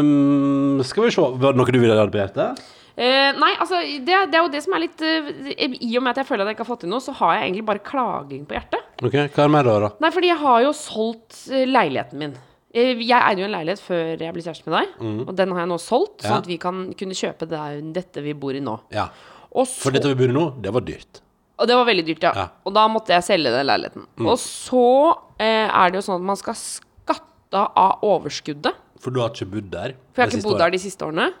[0.00, 2.62] um, skal vi se, var det noe du ville på hjertet?
[2.96, 6.14] Eh, nei, altså, det, det er jo det som er litt uh, I og med
[6.14, 7.82] at jeg føler at jeg ikke har fått til noe, så har jeg egentlig bare
[7.84, 8.86] klaging på hjertet.
[9.04, 9.74] Ok, Hva er det mer da?
[9.84, 9.90] da?
[10.00, 12.32] Nei, fordi jeg har jo solgt eh, leiligheten min.
[12.76, 14.88] Eh, Jeg eide jo en leilighet før jeg ble kjæreste med deg,
[15.28, 16.28] og den har jeg nå solgt, Ja.
[16.28, 18.74] sånn at vi kan kunne kjøpe det, dette vi bor i nå.
[18.92, 19.08] Ja.
[19.54, 21.22] For dette vi bor i nå, det var dyrt.
[21.58, 22.32] og det var veldig dyrt, ja.
[22.36, 22.42] Ja.
[22.52, 22.66] Mm.
[22.66, 24.06] Og da måtte jeg selge den leiligheten.
[24.20, 28.74] Og så eh, er det jo sånn at man skal skatte av overskuddet.
[29.00, 29.94] For du har ikke bodd der?
[30.12, 31.32] For jeg har ikke bodd der de siste årene.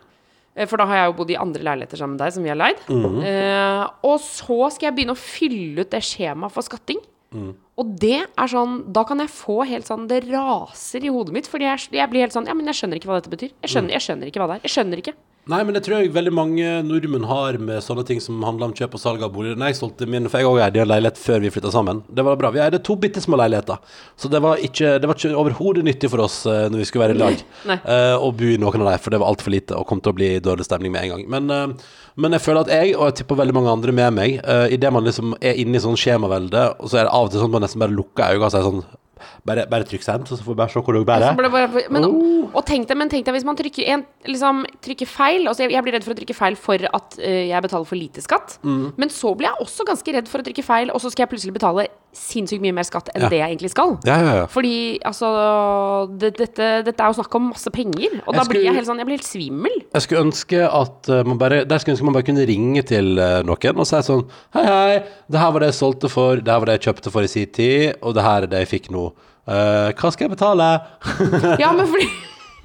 [0.56, 2.48] Eh, For da har jeg jo bodd i andre leiligheter sammen med deg, som vi
[2.48, 2.78] har leid.
[2.88, 3.20] Mhm.
[3.28, 6.96] eh, og så skal jeg begynne å fylle ut det skjemaet for skatting.
[7.34, 7.54] Mhm.
[7.76, 11.48] Og det er sånn Da kan jeg få helt sånn Det raser i hodet mitt.
[11.50, 13.50] Fordi jeg, jeg blir helt sånn Ja, men jeg skjønner ikke hva dette betyr.
[13.62, 14.62] Jeg skjønner, jeg skjønner ikke hva det er.
[14.68, 15.14] Jeg skjønner ikke.
[15.46, 18.72] Nei, men det tror jeg veldig mange nordmenn har med sånne ting som handler om
[18.74, 19.52] kjøp og salg av bolig.
[19.54, 22.00] Nei, jeg solgte min, for jeg òg eide en leilighet før vi flytta sammen.
[22.10, 22.50] Det var bra.
[22.50, 23.78] Vi eide to bitte små leiligheter.
[24.18, 27.06] Så det var ikke, det var ikke overhodet nyttig for oss uh, når vi skulle
[27.06, 29.78] være i lag, eh, å bo i noen av dem, for det var altfor lite
[29.78, 31.24] og kom til å bli dårlig stemning med en gang.
[31.36, 34.38] Men, uh, men jeg føler at jeg, og jeg tipper veldig mange andre med meg,
[34.42, 37.30] uh, idet man liksom er inne i sånn skjemavelde, og så er det av og
[37.30, 38.86] til sånn at man nesten bare lukker øynene og sier sånn
[39.46, 41.90] bare, bare trykk send, så får vi bare se hvor dere bærer.
[41.90, 42.50] Men, Oh.
[42.54, 45.72] og tenk deg, men tenk deg hvis man trykker, en, liksom, trykker feil altså jeg,
[45.74, 48.58] jeg blir redd for å trykke feil for at uh, jeg betaler for lite skatt.
[48.62, 48.92] Mm.
[48.96, 51.32] Men så blir jeg også ganske redd for å trykke feil, og så skal jeg
[51.34, 53.28] plutselig betale sinnssykt mye mer skatt enn Ja.
[53.28, 53.96] det jeg egentlig skal.
[54.08, 54.44] Ja, ja, ja.
[54.48, 55.28] Fordi altså
[56.16, 58.20] det, dette, dette er jo snakk om masse penger.
[58.24, 59.76] Og Jeg da blir jeg helt sånn Jeg blir helt svimmel.
[59.92, 63.18] Jeg skulle ønske at eh, man bare Der skulle ønske man bare kunne ringe til
[63.20, 64.24] eh, noen og si sånn
[64.56, 64.96] Hei, hei,
[65.28, 67.30] det her var det jeg solgte for, det her var det jeg kjøpte for i
[67.30, 69.10] sin tid, og det her er det jeg fikk nå.
[69.46, 70.70] Eh, hva skal jeg betale?
[71.62, 72.08] Ja, men fordi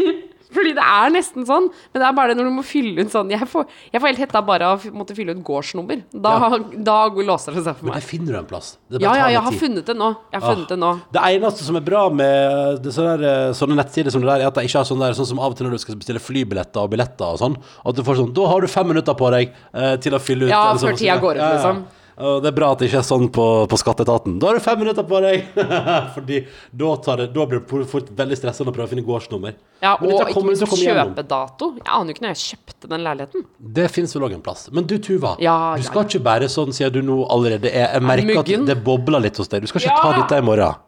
[0.52, 1.70] Fordi det er nesten sånn.
[1.94, 4.10] Men det er bare det når du må fylle ut sånn Jeg får, jeg får
[4.10, 6.02] helt hetta bare av å måtte fylle ut gårdsnummer.
[6.12, 6.34] Da,
[6.90, 7.94] da låser det seg for meg.
[7.94, 8.74] Men det finner du en plass.
[8.92, 9.62] Det Ja, ja, jeg har tid.
[9.62, 10.10] funnet det nå.
[10.34, 10.52] Jeg har Ah.
[10.58, 10.90] funnet det nå.
[11.16, 14.44] Det eneste som er bra med det, sånne, der, eh, sånne nettsider som det der,
[14.44, 15.96] er at de ikke har sånn der Sånn som av og til når du skal
[16.04, 19.16] bestille flybilletter og billetter og sånn, at du får sånn Da har du fem minutter
[19.16, 21.74] på deg eh, til å fylle ut Ja, sånn, før tida går ut, Ja, ja.
[22.22, 24.36] Og det er bra at det ikke er sånn på, på Skatteetaten.
[24.42, 25.48] Da har du fem minutter på deg!
[26.16, 29.56] Fordi da, tar det, da blir det fort veldig stressende å prøve å finne gårdsnummer.
[29.82, 31.72] Ja, og ikke minst kjøpedato.
[31.80, 33.48] Jeg aner jo ikke når jeg kjøpte den leiligheten.
[33.80, 34.68] Det fins vel òg en plass.
[34.76, 35.34] Men du, Tuva.
[35.42, 36.10] Ja, du skal ja.
[36.10, 39.50] ikke bære sånn siden du nå allerede er Jeg merker at det bobler litt hos
[39.52, 39.66] deg.
[39.66, 40.04] Du skal ikke Ja!
[40.04, 40.82] ta dette i morgen.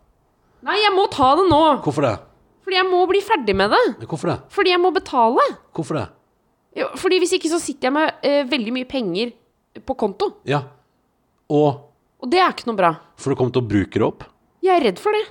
[0.63, 1.63] Nei, jeg må ta det nå!
[1.83, 2.13] Hvorfor det?
[2.63, 4.07] Fordi jeg må bli ferdig med det.
[4.07, 4.37] Hvorfor det?
[4.53, 5.43] Fordi jeg må betale.
[5.75, 6.05] Hvorfor det?
[6.79, 9.33] Jo, Fordi hvis ikke så sitter jeg med uh, veldig mye penger
[9.83, 10.29] på konto.
[10.47, 10.61] Ja.
[11.51, 11.89] Og
[12.23, 12.93] Og det er ikke noe bra.
[13.19, 14.23] For du kommer til å bruke det opp?
[14.63, 15.23] Jeg er redd for det.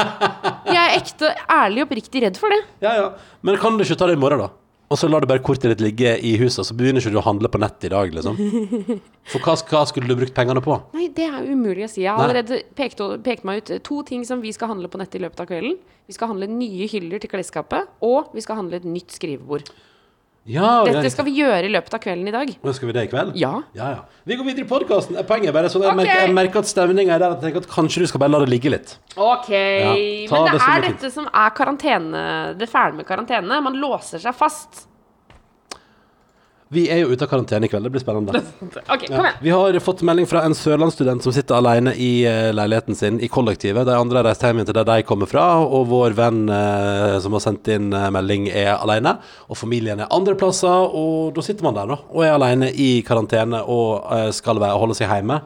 [0.70, 2.60] Jeg er ekte, ærlig og oppriktig redd for det.
[2.84, 3.08] Ja, ja.
[3.42, 4.52] Men kan du ikke ta det i morgen, da?
[4.90, 7.22] Og så lar du bare kortet ditt ligge i huset, så begynner ikke du å
[7.26, 8.38] handle på nett i dag, liksom.
[9.30, 10.78] For hva, hva skulle du brukt pengene på?
[10.94, 12.02] Nei, det er umulig å si.
[12.02, 12.28] Jeg har Nei.
[12.30, 15.44] allerede pekt, pekt meg ut to ting som vi skal handle på nettet i løpet
[15.44, 15.76] av kvelden.
[16.10, 19.70] Vi skal handle nye hyller til klesskapet, og vi skal handle et nytt skrivebord.
[20.48, 22.52] Ja, Dette skal vi gjøre i løpet av kvelden i dag.
[22.64, 23.34] Men Skal vi det i kveld?
[23.38, 23.52] Ja.
[23.76, 24.20] Ja, ja.
[24.24, 25.18] Vi går videre i podkasten.
[25.28, 26.00] Poenget er bare sånn jeg, okay.
[26.00, 28.40] merker, jeg merker at stemninga er der jeg tenker at kanskje du skal bare la
[28.44, 28.94] det ligge litt.
[29.16, 32.22] Ok, men det, det er dette som er karantene,
[32.56, 33.60] det fæle med karantene.
[33.68, 34.86] Man låser seg fast.
[36.70, 37.88] Vi er jo ute av karantene i kveld.
[37.88, 38.40] Det blir spennende.
[38.94, 39.38] Ok, kom igjen.
[39.42, 43.26] Vi har fått melding fra en sørlandsstudent som sitter alene i eh, leiligheten sin i
[43.32, 43.88] kollektivet.
[43.88, 47.34] De andre har reist hjem til der de kommer fra, og vår venn eh, som
[47.34, 49.16] har sendt inn eh, melding, er alene.
[49.50, 52.90] Og familien er andre plasser, og da sitter man der da, og er alene i
[53.06, 55.40] karantene og eh, skal være, holde seg hjemme.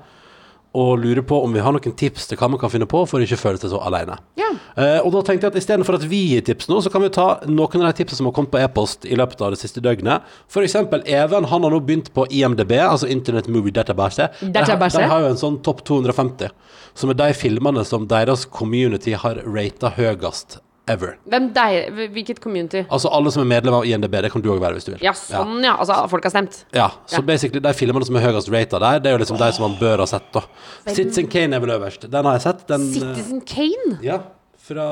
[0.74, 3.22] Og lurer på om vi har noen tips til hva man kan finne på for
[3.22, 4.16] å ikke føle seg så alene.
[4.40, 4.48] Ja.
[4.74, 7.12] Eh, og da tenkte jeg at istedenfor at vi gir tips nå, så kan vi
[7.14, 9.82] ta noen av de tipsene som har kommet på e-post i løpet av det siste
[9.84, 10.26] døgnet.
[10.64, 14.30] Eksempel Even, han har nå begynt på IMDb, altså Internet Movie Database.
[14.42, 14.98] Database.
[14.98, 16.50] De, de har jo en sånn topp 250,
[16.98, 20.58] som er de filmene som deres community har rata høyest
[20.88, 21.16] ever.
[21.30, 22.84] Hvem deg, hvilket community?
[22.92, 25.00] Altså alle som er medlem av IMDb, det kan du òg være hvis du vil.
[25.04, 25.76] Ja, sånn ja.
[25.80, 26.64] Altså, folk har stemt.
[26.76, 27.22] Ja, så Ja.
[27.22, 29.78] basically de filmene som er høyest rata der, det er jo liksom de som man
[29.80, 30.42] bør ha sett, da.
[30.86, 32.08] Citizen Kane er vel øverst.
[32.10, 32.66] Den har jeg sett.
[32.68, 33.98] Den, Citizen Kane?
[34.02, 34.18] Ja,
[34.64, 34.84] fra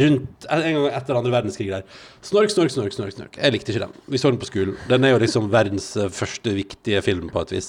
[0.00, 1.82] rundt en gang etter andre verdenskrig der.
[2.24, 3.34] Snork, snork, snork, snork, snork.
[3.36, 3.92] Jeg likte ikke den.
[4.08, 4.78] Vi så den på skolen.
[4.88, 7.68] Den er jo liksom verdens eh, første viktige film på et vis.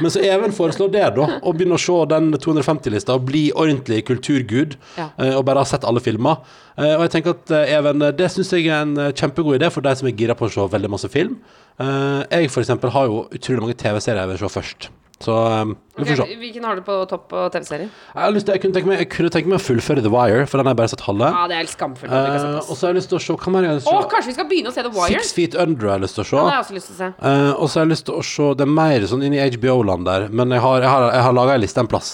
[0.00, 1.26] Men så Even foreslår det, da.
[1.42, 4.78] Å begynne å se den 250-lista og bli ordentlig kulturgud.
[5.00, 5.08] Ja.
[5.18, 6.38] eh, Og bare ha sett alle filmer.
[6.78, 9.96] Eh, Og jeg tenker at Even, det syns jeg er en kjempegod idé for de
[9.98, 11.40] som er gira på å se veldig masse film.
[11.82, 14.90] Jeg for eksempel har jo utrolig mange TV-serier jeg vil se først.
[15.22, 16.36] Så eh, vi får se.
[16.40, 17.90] Hvilken har du på topp på TV-serier?
[17.90, 20.68] Jeg, jeg, kunne tenke meg, jeg kunne tenke meg å fullføre The Wire, for den
[20.68, 21.28] har jeg bare sett halve.
[21.30, 22.10] Ja, det er helt skamfullt.
[22.10, 23.94] sett og så har jeg lyst til å se Hva mer har jeg lyst til
[23.94, 24.06] Å, se?
[24.06, 25.22] Oh, kanskje vi skal begynne å se The Wire?
[25.22, 26.36] Six Feet Under har jeg lyst til å se.
[26.36, 27.10] Ja, det har jeg også lyst til å se.
[27.30, 29.46] Eh, og så har jeg lyst til å se Det er mer sånn inn i
[29.56, 32.12] HBO-land der, men jeg har, jeg har, jeg har laga ei liste en plass.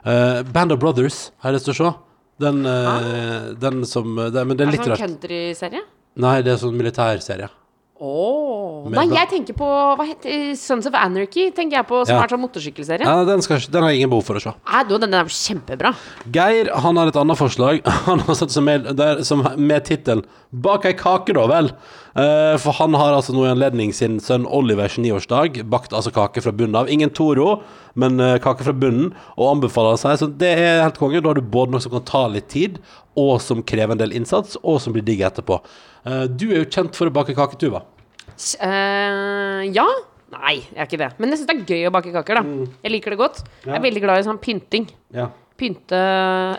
[0.00, 1.94] Uh, Band of Brothers har jeg lyst til å se.
[2.40, 2.62] Den,
[3.60, 5.02] den som det, Men det er Er det sånn rart.
[5.02, 5.82] countryserie?
[6.24, 7.50] Nei, det er sånn militærserie.
[8.00, 9.66] Åh Med Nei, jeg tenker på
[9.98, 12.22] Hva heter Sons of Anarchy, tenker jeg på, som Ja.
[12.24, 13.04] er sånn motorsykkelserie.
[13.04, 14.54] Ja, den, skal, den har jeg ingen behov for å se.
[14.72, 15.92] Nei, du, den er kjempebra.
[16.32, 17.82] Geir han har et annet forslag.
[18.08, 21.68] Han har satt seg mail der, som, med tittelen 'Bak ei kake', da vel.
[22.18, 26.42] Eh, for han har altså nå i anledning sin sønn Olivers niårsdag bakt altså kake
[26.42, 26.90] fra bunnen av.
[26.90, 27.60] Ingen Toro,
[27.94, 30.18] men eh, kake fra bunnen, og anbefaler seg.
[30.20, 31.22] Så det er helt konge.
[31.22, 32.80] Da har du både noe som kan ta litt tid,
[33.18, 35.60] og som krever en del innsats, og som blir digg etterpå.
[36.06, 37.84] Eh, du er jo kjent for å bake kake, Tuva.
[38.58, 39.86] Eh, ja.
[40.30, 41.08] Nei, jeg er ikke det.
[41.18, 42.66] Men jeg syns det er gøy å bake kaker, da.
[42.84, 43.40] Jeg liker det godt.
[43.64, 44.84] Jeg er veldig glad i sånn pynting.
[45.14, 45.24] Ja.
[45.60, 46.00] Pynte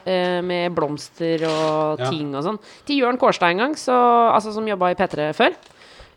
[0.05, 2.59] eh, med blomster og ting og sånn.
[2.85, 3.95] Til Jørn Kårstad en gang, så,
[4.29, 5.55] altså, som jobba i P3 før,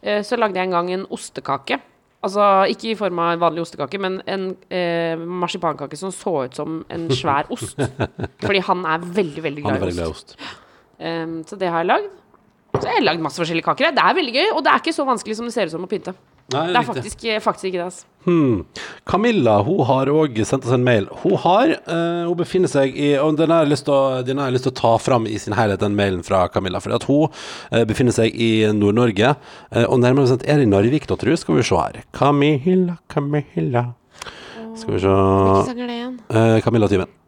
[0.05, 1.81] eh, så lagde jeg en gang en ostekake.
[2.25, 2.42] Altså
[2.73, 6.83] ikke i form av en vanlig ostekake, men en eh, marsipankake som så ut som
[6.92, 7.81] en svær ost.
[8.44, 10.37] Fordi han er veldig, veldig Han glad i veldig glad i ost.
[10.37, 10.61] ost.
[11.01, 12.12] Um, så det har jeg lagd.
[12.75, 13.92] Så jeg har lagd masse forskjellige kaker.
[13.94, 15.85] Det er veldig gøy, og det er ikke så vanskelig som det ser ut som
[15.85, 16.14] å pynte.
[16.53, 17.87] Nei, Det er faktisk, eh, faktisk ikke det.
[17.89, 18.05] Altså.
[18.25, 18.65] Hmm.
[19.09, 21.09] Camilla hun har òg sendt oss en mail.
[21.23, 24.95] Hun har uh, Hun befinner seg i Og den har jeg lyst til å, ta
[25.01, 26.81] fram i sin helhet, den mailen fra Camilla.
[26.85, 29.35] For at hun uh, befinner seg i Nord-Norge,
[29.75, 31.41] Uh, og nærmere bestemt er i Narvik, da, tror jeg.
[31.43, 32.05] Skal vi se her.
[32.15, 33.87] Camilla, Camilla
[34.77, 37.24] Skal vi se Camilla Timen.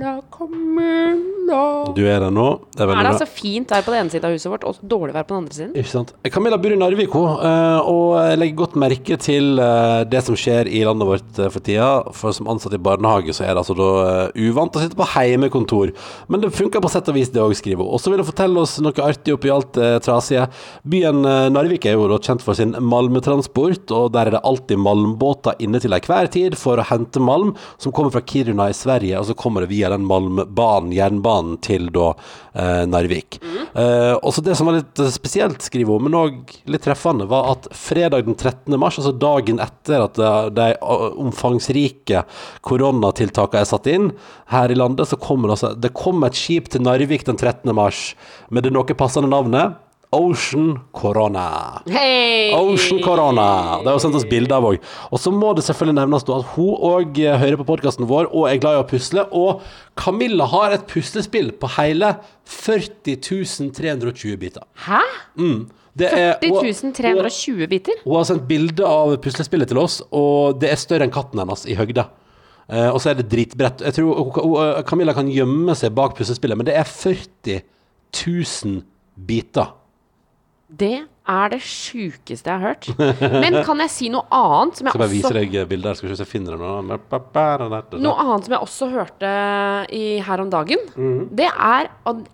[0.00, 2.46] Camilla, Camilla Du er der nå.
[2.72, 3.10] Det er Er det bra.
[3.10, 5.42] altså fint vær på den ene siden av huset vårt, og dårlig vær på den
[5.44, 5.72] andre siden?
[5.76, 6.12] Ikke sant.
[6.32, 10.70] Camilla bor i Narvik, hun, eh, og legger godt merke til eh, det som skjer
[10.70, 11.90] i landet vårt eh, for tida.
[12.16, 15.92] For som ansatt i barnehage, så er det altså da uvant å sitte på heimekontor.
[16.28, 17.92] Men det funker på sett og vis, det òg, skriver hun.
[17.92, 20.48] Og så vil hun fortelle oss noe artig oppi alt det trasige.
[20.88, 21.20] Byen
[21.52, 25.82] Narvik er jo da kjent for sin malmetransport, og der er det alltid malmbåter inne
[25.82, 29.36] til enhver tid for å hente malm, som kommer fra Kiruna i Sverige, og så
[29.36, 32.12] kommer det via den malmbanen, jernbanen, til da
[32.54, 33.40] eh, Narvik.
[33.74, 37.28] Eh, og så Det som var litt eh, spesielt, skriver hun, men òg litt treffende,
[37.30, 38.78] var at fredag den 13.
[38.80, 42.24] mars, altså dagen etter at de, de eh, omfangsrike
[42.66, 44.10] koronatiltakene er satt inn
[44.54, 47.70] her i landet, så kommer det altså Det kom et skip til Narvik den 13.
[47.76, 48.10] mars
[48.50, 49.78] med det noe passende navnet
[50.12, 51.82] Ocean Corona.
[51.86, 52.50] Hey!
[52.54, 53.78] Ocean Corona.
[53.78, 54.80] Det har hun sendt oss bilde av òg.
[55.14, 58.58] Og så må det selvfølgelig nevnes at hun òg hører på podkasten vår og er
[58.58, 59.22] glad i å pusle.
[59.30, 59.62] Og
[60.00, 64.66] Camilla har et puslespill på hele 40 320 biter.
[64.88, 65.00] Hæ?
[65.96, 68.02] Det er- 40 320 biter?
[68.04, 71.66] Hun har sendt bilde av puslespillet til oss, og det er større enn katten hennes
[71.66, 72.06] i høgde.
[72.68, 73.80] Eh, og så er det dritbredt.
[73.82, 77.62] Jeg tror Camilla kan gjemme seg bak puslespillet, men det er 40
[78.14, 78.82] 000
[79.16, 79.74] biter.
[80.70, 82.86] Det er det sjukeste jeg har hørt.
[83.30, 85.94] Men kan jeg si noe annet som jeg bare vise også deg bilder.
[85.94, 88.00] Skal vi se jeg finner det.
[88.02, 89.30] Noe annet som jeg også hørte
[89.94, 91.28] i her om dagen, Mhm.
[91.36, 91.90] det er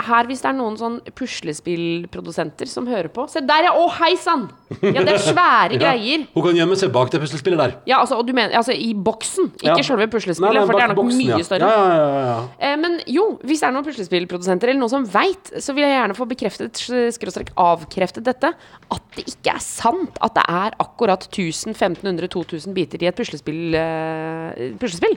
[0.06, 3.72] her hvis det er noen sånn puslespillprodusenter som hører på Se der, ja!
[3.76, 4.46] Å, hei sann!
[4.80, 6.24] Ja, det er svære greier.
[6.34, 7.74] Hun kan gjemme seg bak det puslespillet der.
[7.90, 9.86] Ja, altså, og du mener, altså i boksen, ikke Ja.
[9.86, 11.42] selve puslespillet, for det er nok boksen, mye ja.
[11.46, 11.68] større.
[11.68, 12.38] Ja, ja, ja, ja.
[12.70, 15.94] Eh, men jo, hvis det er noen puslespillprodusenter eller noen som veit, så vil jeg
[15.98, 16.82] gjerne få bekreftet,
[17.16, 18.54] skråstrek avkreftet dette,
[18.94, 24.76] at det ikke er sant at det er akkurat 1000-1500-2000 biter i et puslespill, uh,
[24.80, 25.16] puslespill.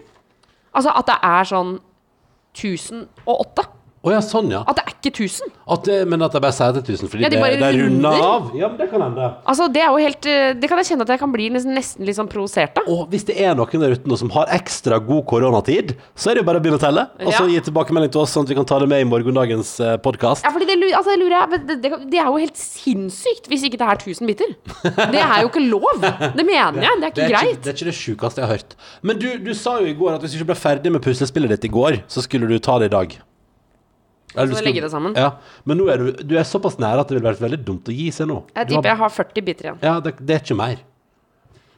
[0.74, 1.76] Altså at det er sånn
[2.56, 3.68] 1008.
[4.00, 4.62] Å ja, sånn, ja.
[4.64, 5.50] At det er ikke 1000.
[5.76, 7.78] At det, men at det bare sier til 1000 fordi Ja, de det, det er
[7.82, 8.46] runda av?
[8.56, 9.26] Ja, men det kan hende.
[9.52, 11.76] Altså Det er jo helt eh, Det kan jeg kjenne at jeg kan bli nesten,
[11.76, 12.88] nesten litt sånn provosert av.
[12.88, 16.40] Og hvis det er noen der ute nå som har ekstra god koronatid, så er
[16.40, 17.06] det jo bare å begynne å telle.
[17.26, 19.74] Og så gi tilbakemelding til oss, sånn at vi kan ta det med i morgendagens
[19.84, 20.48] uh, podkast.
[20.48, 23.68] Ja, fordi det, altså, det lurer jeg det, det, det er jo helt sinnssykt hvis
[23.68, 24.56] ikke det er 1000 biter.
[25.12, 26.08] Det er jo ikke lov.
[26.40, 27.04] Det mener jeg.
[27.04, 27.52] Det er ikke Det er greit.
[27.52, 28.78] ikke, det er ikke det sjukeste jeg har hørt.
[29.04, 31.58] Men du, du sa jo i går at hvis du ikke ble ferdig med puslespillet
[31.58, 33.20] ditt i går, så skulle du ta det i dag.
[34.36, 35.16] Du Så legge det sammen?
[35.18, 35.32] Ja,
[35.66, 37.96] Men nå er du, du er såpass nær at det ville vært veldig dumt å
[37.96, 38.44] gi seg nå.
[38.54, 39.80] Jeg Du tipper jeg har 40 biter igjen.
[39.82, 40.84] Ja, det, det er ikke mer.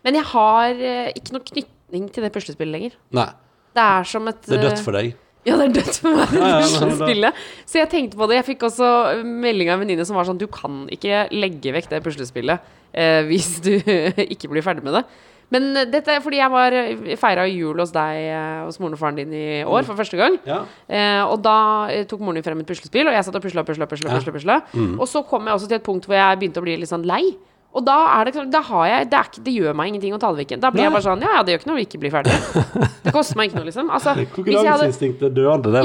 [0.03, 2.97] Men jeg har eh, ikke noe knytning til det puslespillet lenger.
[3.15, 3.29] Nei.
[3.71, 5.13] Det er som et Det er dødt for deg.
[5.47, 7.41] Ja, det er dødt for meg, Ja, Ja, puslespillet.
[7.65, 8.41] Så jeg tenkte på det.
[8.41, 8.91] Jeg fikk også
[9.25, 13.21] melding av en venninne som var sånn Du kan ikke legge vekk det puslespillet eh,
[13.29, 13.71] hvis du
[14.35, 15.05] ikke blir ferdig med det.
[15.51, 16.77] Men eh, dette er fordi jeg var
[17.21, 20.39] feira jul hos deg eh, hos moren og faren din i år for første gang.
[20.47, 20.63] Ja.
[20.87, 21.57] Eh, og da
[21.91, 24.17] eh, tok moren din frem et puslespill, og jeg satt og pusla, pusla, pusla.
[24.17, 24.59] pusla, pusla.
[24.73, 24.97] Mm.
[24.99, 27.07] Og så kom jeg også til et punkt hvor jeg begynte å bli litt sånn
[27.07, 27.23] lei.
[27.71, 30.19] Og da er det sånn Da har jeg Det, er det gjør meg ingenting å
[30.19, 30.57] ta det vekk.
[30.59, 32.33] Da blir jeg bare sånn Ja, ja, det gjør ikke noe vi ikke blir ferdig.
[33.05, 33.87] Det koster meg ikke noe, liksom.
[33.95, 34.89] Altså, hvis jeg hadde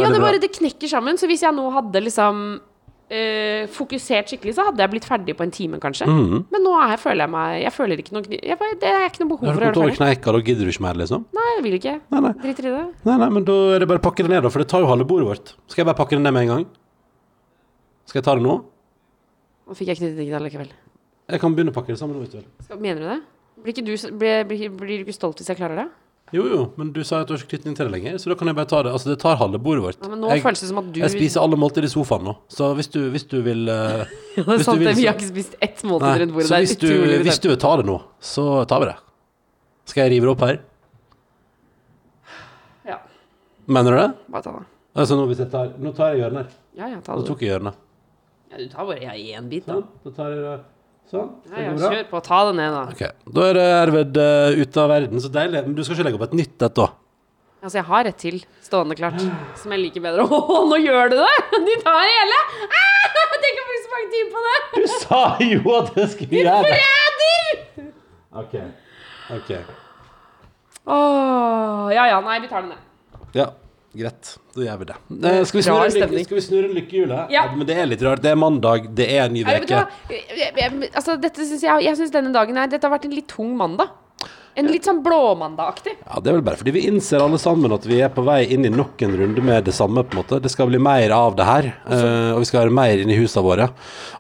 [0.03, 1.17] ja, det bare det knekker sammen.
[1.19, 2.43] Så hvis jeg nå hadde liksom
[3.11, 6.07] eh, fokusert skikkelig, så hadde jeg blitt ferdig på en time, kanskje.
[6.11, 6.47] Mhm.
[6.51, 9.21] Men nå er, føler jeg meg Jeg føler ikke noe jeg, bare- Det er ikke
[9.23, 10.19] noe behov Har for å kommet gjøre over det ferdig.
[10.23, 11.25] kneika, da gidder du ikke mer, liksom?
[11.33, 11.95] Nei, jeg vil ikke.
[12.11, 12.33] Nei, nei.
[12.43, 12.87] Driter i det.
[13.07, 14.81] Nei, nei, men da er det bare å pakke det ned, da, for det tar
[14.81, 15.55] jo halve bordet vårt.
[15.69, 16.67] Skal jeg bare pakke det ned med en gang?
[18.07, 18.57] Skal jeg ta det nå?
[19.67, 20.69] Nå fikk jeg knyttet det likevel.
[21.29, 22.43] Jeg kan begynne å pakke det sammen nå, hvis du.
[22.63, 23.21] Skal, mener du det?
[23.63, 25.89] Blir, ikke du, s- blir, blir, blir du ikke stolt hvis jeg klarer det?
[26.35, 28.35] Jo, jo, men du sa at du har ikke knytning til det lenger, så da
[28.39, 28.91] kan jeg bare ta det.
[28.97, 29.99] Altså, det tar halve bordet vårt.
[30.03, 32.27] Ja, men nå jeg, føles det som at du jeg spiser alle måltider i sofaen
[32.27, 34.03] nå, så hvis du, hvis du vil uh,
[34.35, 34.97] Ja, det er sant, vil, så...
[34.99, 36.49] Vi har ikke spist ett måltid rundt bordet.
[36.49, 36.91] så Det hvis du,
[37.29, 37.97] hvis du vil ta det nå,
[38.35, 38.97] så tar vi det.
[39.87, 40.63] Skal jeg rive det opp her?
[42.91, 43.01] Ja,
[43.79, 44.11] Mener du det?
[44.35, 44.69] bare ta det.
[44.97, 46.63] Altså, nå, jeg tar, nå tar jeg hjørnet.
[46.75, 47.79] Ja, ja, ta Nå tok jeg hjørnet.
[48.51, 49.79] Ja, du tar bare én bit, da.
[49.79, 50.57] Sånn, da tar jeg det
[51.13, 51.33] sånn.
[51.53, 52.21] Ja, ja, kjør på.
[52.27, 52.85] Ta det ned, da.
[52.93, 55.23] Ok, da er det herved uh, ute av verden.
[55.23, 55.63] Så deilig.
[55.67, 56.89] Men du skal ikke legge opp et nytt et, da?
[57.67, 59.23] Altså, jeg har et til stående klart,
[59.59, 60.27] som jeg liker bedre.
[60.37, 61.33] Å, nå gjør du det!
[61.67, 62.41] Du tar hele!
[62.67, 64.57] Ah, tenk å bruke så mange timer på det!
[64.77, 66.81] Du sa jo at jeg skulle gjøre det!
[66.87, 67.91] Forræder!
[68.37, 68.57] Ok.
[69.39, 69.53] ok.
[70.87, 72.83] Åh, ja ja, nei, vi tar det ned.
[73.35, 73.49] Ja,
[73.99, 74.33] greit.
[74.55, 74.97] Da gjør vi det.
[74.97, 77.31] Eh, skal, vi snurre, snurre, lykke, skal vi snurre lykkehjulet?
[77.35, 77.45] Ja.
[77.57, 78.23] Men det er litt rart.
[78.23, 79.83] Det er mandag, det er en ny Nei, vet du uke.
[79.83, 79.89] hva?
[80.11, 83.17] Jeg- jeg- Altså, dette synes jeg, jeg syns denne dagen her Dette har vært en
[83.17, 83.89] litt tung mandag.
[84.57, 85.93] En litt sånn blåmandagaktig.
[86.07, 88.39] Ja, Det er vel bare fordi vi innser alle sammen at vi er på vei
[88.55, 90.03] inn i nok en runde med det samme.
[90.03, 92.73] på en måte Det skal bli mer av det her, eh, og vi skal være
[92.73, 93.69] mer inn i husene våre.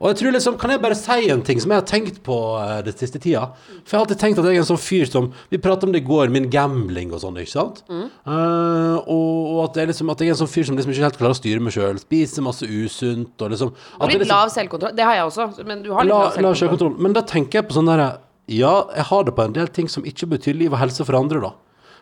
[0.00, 2.36] Og jeg tror liksom, Kan jeg bare si en ting som jeg har tenkt på
[2.58, 3.48] uh, den siste tida?
[3.84, 5.92] For jeg har alltid tenkt at jeg er en sånn fyr som Vi pratet om
[5.92, 7.82] det i går, min gambling og sånn, ikke sant?
[7.88, 11.06] Eh, og, og at, jeg liksom, at jeg er en sånn fyr som liksom ikke
[11.06, 11.98] helt klarer å styre meg sjøl.
[12.02, 14.94] Spiser masse usunt og liksom at Og jeg litt liksom, lav selvkontroll.
[14.96, 16.60] Det har jeg også, men du har litt La, lav la selvkontroll.
[16.60, 16.96] selvkontroll.
[17.06, 18.10] Men da tenker jeg på sånn derre
[18.48, 21.18] Ja, jeg har det på en del ting som ikke betyr liv og helse for
[21.18, 21.52] andre, da.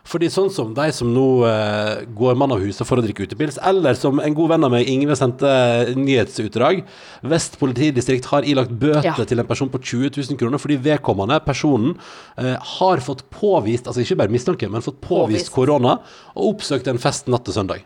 [0.05, 3.57] Fordi sånn som de som nå eh, går mann av huset for å drikke utepils,
[3.65, 5.49] eller som en god venn av meg, Ingve, sendte
[5.97, 6.83] nyhetsutdrag.
[7.25, 9.25] Vest politidistrikt har ilagt bøter Ja.
[9.25, 11.97] til en person på 20 000 kroner fordi vedkommende, personen,
[12.37, 15.51] eh, har fått påvist, altså ikke bare mistanke, men fått påvist Påvist.
[15.57, 15.97] korona,
[16.35, 17.81] og oppsøkt en fest natt til søndag.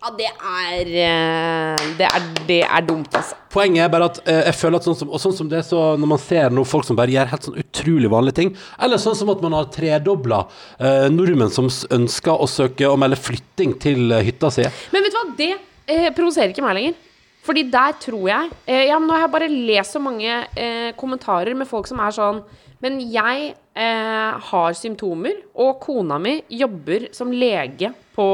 [0.00, 3.36] Ja, det er eh, Det er, det er dumt, altså.
[3.52, 5.80] Poenget er bare at eh, jeg føler at sånn som Og sånn som det så
[6.00, 9.18] når man ser noen folk som bare gjør helt sånn utrolig vanlige ting, eller sånn
[9.18, 10.38] som at man har tredobla
[10.78, 14.64] eh, nordmenn som s- ønsker å søke om eller flytting til eh, hytta si.
[14.94, 15.50] Men vet du hva, det
[15.90, 16.96] eh, provoserer ikke meg lenger.
[17.44, 20.28] Fordi der tror jeg eh, ja, men Nå har jeg bare lest så mange
[20.60, 22.42] eh, kommentarer med folk som er sånn
[22.84, 28.26] Men jeg eh, har symptomer, og kona mi jobber som lege på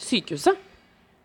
[0.00, 0.56] sykehuset.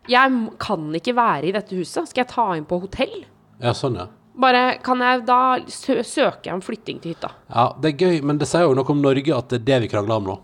[0.08, 2.08] Jeg kan ikke være i dette huset.
[2.08, 3.20] Skal jeg ta inn på hotell?
[3.60, 4.06] Ja, sånn, ja.
[4.40, 7.32] Bare, kan jeg da sø søker jeg om flytting til hytta?
[7.52, 9.80] Ja, det er gøy, men det sier jo noe om Norge at det er det
[9.84, 10.36] vi krangler om nå.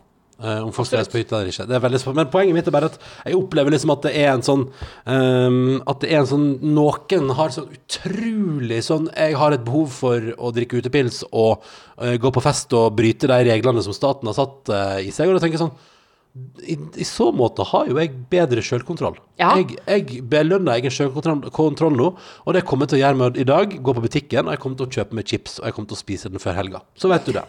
[0.42, 1.64] eh, om folk skal reise på hytta eller ikke.
[1.70, 2.00] Det er veldig.
[2.18, 4.66] Men poenget mitt er bare at jeg opplever liksom at det er en sånn
[5.06, 9.88] um, At det er en sånn Noen har sånn utrolig sånn Jeg har et behov
[9.96, 11.64] for å drikke utepils og
[12.02, 15.30] uh, gå på fest og bryte de reglene som staten har satt uh, i seg.
[15.30, 15.78] Og da tenker jeg sånn
[16.62, 19.16] i, I så måte har jo jeg bedre sjølkontroll.
[19.40, 19.52] Ja.
[19.60, 22.10] Jeg, jeg belønner egen sjølkontroll kontroll nå,
[22.44, 23.76] og det kommer jeg til å gjøre med i dag.
[23.86, 25.98] Gå på butikken, og jeg kommer til å kjøpe meg chips, og jeg kommer til
[25.98, 26.82] å spise den før helga.
[26.98, 27.46] Så vet du det.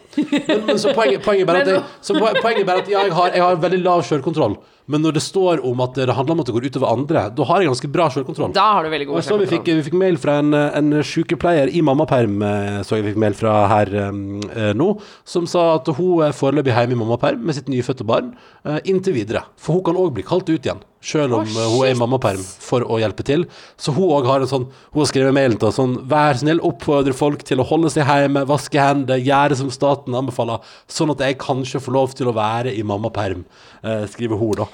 [0.48, 3.36] Men, men så poenget, poenget, bare at jeg, så poenget bare at ja, jeg, har,
[3.36, 6.50] jeg har veldig lav sjølkontroll, men når det står om at det handler om at
[6.50, 8.54] det går utover andre, da har jeg ganske bra selvkontroll.
[8.56, 9.44] Da har du veldig god selvkontroll.
[9.44, 13.20] vi fikk, vi fikk mail fra en, en sykepleier i mammaperm, eh, så jeg fikk
[13.24, 14.90] mail fra her eh, nå,
[15.28, 18.32] som sa at hun er foreløpig hjemme i mammaperm med sitt nyfødte barn,
[18.64, 19.44] eh, inntil videre.
[19.60, 22.42] For hun kan òg bli kalt ut igjen, selv om eh, hun er i mammaperm,
[22.42, 23.46] for å hjelpe til.
[23.80, 26.62] Så hun òg har en sånn Hun har skrevet mailen til oss sånn Vær snill,
[26.66, 31.24] oppfordre folk til å holde seg hjemme, vaske hender, gjøre som staten anbefaler, sånn at
[31.24, 33.46] jeg kanskje får lov til å være i mammaperm,
[33.84, 34.70] eh, skriver hun, da.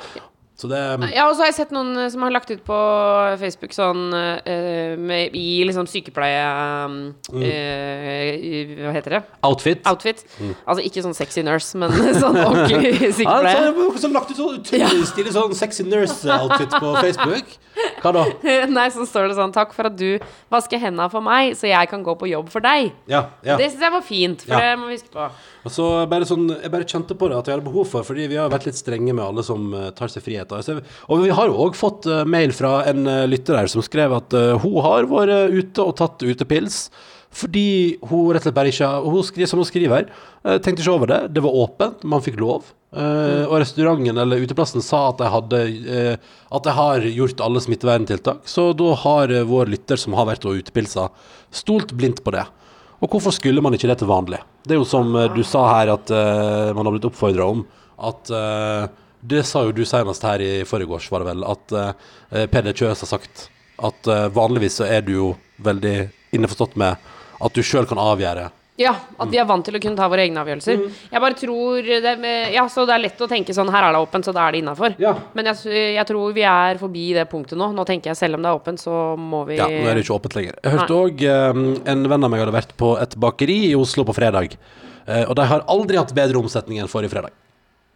[0.63, 2.77] Så det Ja, og så har jeg sett noen eh, som har lagt ut på
[3.41, 6.45] Facebook sånn eh, med, i liksom sykepleie
[6.87, 7.01] mm.
[7.43, 9.21] eh, Hva heter det?
[9.43, 9.83] Outfit.
[9.89, 10.23] Outfit.
[10.63, 11.91] Altså ikke sånn sexy nurse, men
[12.23, 13.57] sånn ordentlig Ja, så sykepleie.
[13.57, 17.57] har jeg også lagt ut sånn utrolig stilig sånn sexy nurse-outfit på Facebook.
[18.03, 18.23] Hva da?
[18.77, 20.19] Nei, så står det sånn Takk for at du
[20.53, 22.91] vasker hendene for meg, så jeg kan gå på jobb for deg.
[23.09, 23.55] Ja, ja.
[23.59, 24.59] Det syns jeg var fint, for Ja.
[24.73, 25.27] det må vi huske på.
[25.63, 28.27] Og så bare sånn, jeg bare kjente på det at jeg hadde behov for, fordi
[28.31, 30.83] vi har vært litt strenge med alle som eh, tar seg friheter.
[31.07, 34.13] Og vi har jo òg fått eh, mail fra en eh, lytter her som skrev
[34.19, 36.85] at hun har vært ute og tatt utepils.
[37.33, 40.09] Fordi hun rett og slett bare ikke hun skriver, Som hun skriver,
[40.61, 41.21] tenkte ikke over det.
[41.33, 42.67] Det var åpent, man fikk lov.
[42.93, 47.61] Eh, Og restauranten eller uteplassen sa at de hadde uh, At de har gjort alle
[47.63, 48.43] smitteverntiltak.
[48.45, 51.07] Så da har uh, vår lytter som har vært og utepilsa,
[51.49, 52.45] stolt blindt på det.
[53.01, 54.43] Og hvorfor skulle man ikke det til vanlig?
[54.63, 56.11] Det er jo som du sa her at
[56.71, 57.65] man har blitt oppfordra om,
[57.99, 58.31] at
[59.19, 63.03] Det sa jo du senest her i forgårs, var det vel, at uh, Peder Kjøs
[63.03, 63.49] har sagt
[63.83, 65.27] at vanligvis så er du jo
[65.65, 65.97] veldig
[66.37, 66.95] innforstått med
[67.43, 68.47] at du sjøl kan avgjøre
[68.79, 70.79] Ja, at vi er vant til å kunne ta våre egne avgjørelser.
[70.81, 71.01] Mm.
[71.13, 72.13] Jeg bare tror det
[72.55, 74.55] Ja, så det er lett å tenke sånn Her er det åpent, så da er
[74.55, 74.95] det innafor.
[75.01, 75.13] Ja.
[75.37, 77.69] Men jeg, jeg tror vi er forbi det punktet nå.
[77.77, 80.07] Nå tenker jeg selv om det er åpent, så må vi Ja, nå er det
[80.07, 80.57] ikke åpent lenger.
[80.63, 84.17] Jeg hørte òg en venn av meg hadde vært på et bakeri i Oslo på
[84.17, 84.57] fredag.
[85.05, 87.35] Eh, og de har aldri hatt bedre omsetning enn forrige fredag.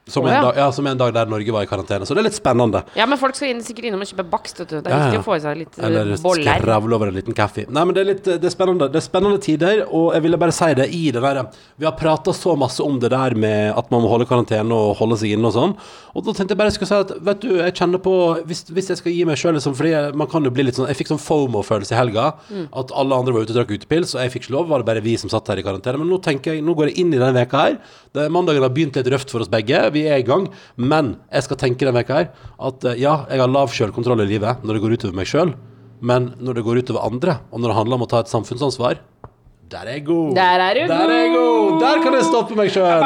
[0.08, 2.06] Som, Å, en dag, ja, som en dag der Norge var i karantene.
[2.08, 2.84] Så det er litt spennende.
[2.96, 4.62] Ja, men folk skal inn, sikkert innom og kjøpe bakst.
[4.64, 5.00] Det er Ja, ja.
[5.12, 6.62] viktig å få i seg litt eh, Eller boller.
[6.62, 7.66] skravle over en liten kaffe.
[7.70, 8.88] Nei, men det er litt det er spennende.
[8.94, 11.42] Det er spennende tider, og jeg ville bare si det i det der
[11.78, 14.96] Vi har prata så masse om det der med at man må holde karantene og
[15.02, 15.76] holde seg inne og sånn.
[16.16, 18.14] Og da tenkte jeg bare jeg skulle si at vet du, jeg kjenner på
[18.48, 20.88] Hvis, hvis jeg skal gi meg sjøl liksom, Fordi man kan jo bli litt sånn
[20.90, 22.32] Jeg fikk sånn FOMO-følelse i helga.
[22.50, 22.66] Mm.
[22.82, 24.68] At alle andre var ute og drakk utepils, og jeg fikk ikke lov.
[24.72, 26.00] Var det bare vi som satt her i karantene.
[26.02, 27.78] Men nå tenker jeg, nå går jeg inn i denne veka her.
[28.14, 29.80] Det, mandagen har begynt litt røft for oss begge.
[29.98, 30.48] Vi er i gang.
[30.78, 32.30] Men jeg skal tenke denne veka her
[32.70, 35.56] at eh, ja, jeg har lav sjølkontroll i livet når det går utover meg sjøl.
[36.06, 39.00] Men når det går utover andre, og når det handler om å ta et samfunnsansvar,
[39.68, 40.36] der er jeg god.
[40.38, 41.80] Der er du Der er god.
[41.82, 43.02] Der kan jeg stoppe meg sjøl.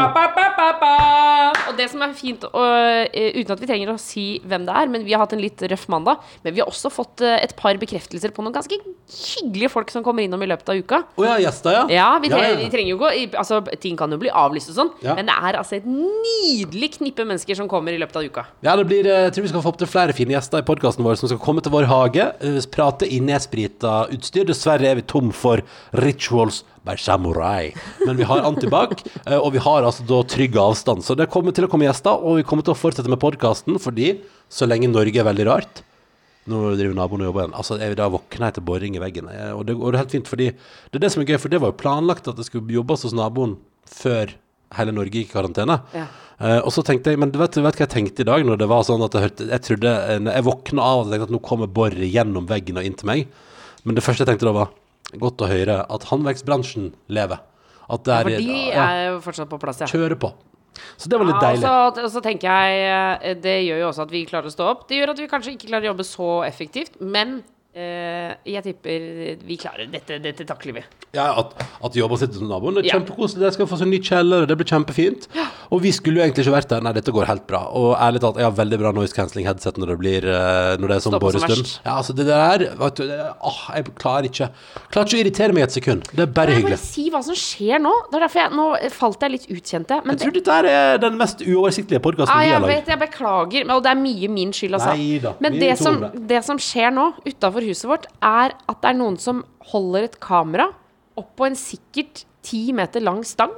[1.71, 4.75] Og det som er fint, og, eh, uten at vi trenger å si hvem det
[4.75, 7.39] er, men vi har hatt en litt røff mandag, men vi har også fått eh,
[7.45, 11.01] et par bekreftelser på noen ganske hyggelige folk som kommer innom i løpet av uka.
[11.15, 11.85] Oh, ja, gjester, ja.
[11.91, 12.59] Ja, vi, tre Ja, ja.
[12.59, 15.33] vi trenger jo ikke å Altså, ting kan jo bli avlyst og sånn, men det
[15.33, 18.45] er altså et nydelig knippe mennesker som kommer i løpet av uka.
[18.65, 20.67] Ja, det blir, eh, jeg tror vi skal få opp til flere fine gjester i
[20.67, 22.27] podkasten vår som skal komme til vår hage.
[22.71, 24.45] Prate i nedsprita utstyr.
[24.47, 27.71] Dessverre er vi tom for rituals by samurai.
[28.05, 31.05] Men vi har antibac, eh, og vi har altså da trygg avstand.
[31.05, 33.77] Så det kommer til å komme gjester, og vi kommer til å fortsette med podkasten
[33.81, 34.15] fordi
[34.51, 35.85] så lenge Norge er veldig rart
[36.49, 37.57] nå driver naboen og jobber igjen.
[37.57, 39.29] Altså, jeg, da våkner jeg til boring i veggen.
[39.29, 41.37] Jeg, og, det, og det er helt fint, fordi det er det som er gøy,
[41.41, 43.59] for det var jo planlagt at det skulle jobbes hos naboen
[43.91, 44.33] før
[44.77, 45.77] hele Norge gikk i karantene.
[45.93, 46.07] Ja.
[46.41, 48.41] Uh, og så tenkte jeg, men du vet, du vet hva jeg tenkte i dag
[48.47, 51.27] når det var sånn at jeg hørte Jeg trodde, eh, jeg våkna av og tenkte
[51.27, 53.27] at nå kommer boret gjennom veggen og inn til meg.
[53.85, 54.71] Men det første jeg tenkte da var
[55.19, 57.41] godt å høre at håndverksbransjen lever.
[57.91, 59.87] At det er, For de ja, er jo fortsatt på plass, ja.
[59.91, 60.31] kjører på.
[60.95, 61.65] Så det var litt Ja, deilig.
[61.67, 64.53] og så, og så tenker jeg eh, Det gjør jo også at vi klarer å
[64.53, 64.85] stå opp.
[64.87, 67.41] Det gjør at vi kanskje ikke klarer å jobbe så effektivt, men
[67.75, 69.05] eh, jeg tipper
[69.47, 70.17] vi klarer dette.
[70.23, 70.83] Dette takler vi.
[71.15, 71.53] Ja, at,
[71.83, 72.75] at jobber sitter som naboen.
[72.77, 72.99] Det er Ja.
[72.99, 73.43] kjempekoselig.
[73.43, 75.27] De skal få seg ny kjeller, og det blir kjempefint.
[75.71, 76.81] Og vi skulle jo egentlig ikke vært der.
[76.83, 77.61] Nei, dette går helt bra.
[77.75, 80.87] Og ærlig talt, jeg har veldig bra noise cancelling headset når det blir eh, Når
[80.87, 81.71] det er sånn borestund.
[81.85, 84.49] Ja, altså det der vet du, det, åh, Jeg klarer ikke
[84.91, 86.03] Klarer ikke å irritere meg et sekund.
[86.11, 86.79] Det er bare Kan jeg må hyggelig.
[86.83, 87.91] si hva som skjer nå?
[88.11, 89.99] Det er derfor jeg, Nå falt jeg litt utkjente.
[90.05, 90.17] jeg.
[90.21, 93.83] Tror dette er den mest uoversiktlige podkasten Ja, vi har jeg vet, jeg beklager, og
[93.83, 94.95] det er mye min skyld, altså.
[94.95, 96.27] Neida, Men det som, det.
[96.27, 100.19] det som skjer nå, utafor huset vårt, er at det er noen som holder et
[100.23, 100.69] kamera
[101.19, 103.53] opp på en sikkert ti meter lang stang.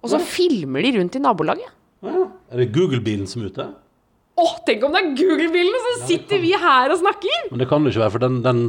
[0.00, 1.76] Og så filmer de rundt i nabolaget.
[2.04, 2.26] Ja.
[2.50, 3.66] Er det Google-bilen som er ute?
[4.40, 7.50] Åh, tenk om det er Google-bilen, og så sitter vi her og snakker!
[7.50, 8.62] Men det kan det ikke være, for den, den,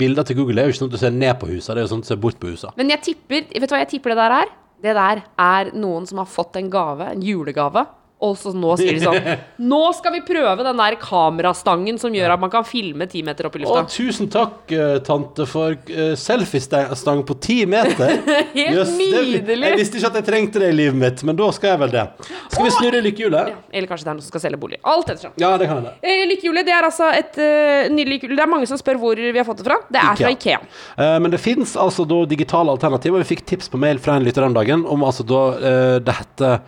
[0.00, 1.86] bildet til Google er jo ikke sånn at du ser ned på huset, det er
[1.86, 2.74] jo sånn at du ser bort på huset.
[2.80, 4.52] Men jeg tipper, vet du hva jeg tipper det der er?
[4.82, 7.84] Det der er noen som har fått en gave, en julegave.
[8.22, 9.16] Og så nå sier de sånn
[9.72, 13.48] Nå skal vi prøve den der kamerastangen som gjør at man kan filme ti meter
[13.48, 13.82] opp i Å, lufta.
[13.90, 18.14] tusen takk, eh, tante, for uh, selfiestang på ti meter.
[18.54, 19.66] Helt det- nydelig.
[19.66, 21.94] Jeg visste ikke at jeg trengte det i livet mitt, men da skal jeg vel
[21.94, 22.04] det.
[22.52, 23.50] Skal vi snurre lykkehjulet?
[23.52, 24.78] Ja, eller kanskje det er noen som skal selge bolig.
[24.92, 25.34] Alt ettersom.
[25.42, 25.94] Ja, det kan hende.
[26.02, 28.36] Eh, Lykkehjulet det er altså et uh, nydelig lykkehjul.
[28.38, 29.80] Det er mange som spør hvor vi har fått det fra.
[29.90, 30.62] Det er fra Ikea.
[30.94, 33.24] Uh, men det fins altså da digitale alternativer.
[33.24, 36.16] Vi fikk tips på mail fra en lytter den dagen om altså da uh, det
[36.22, 36.62] heter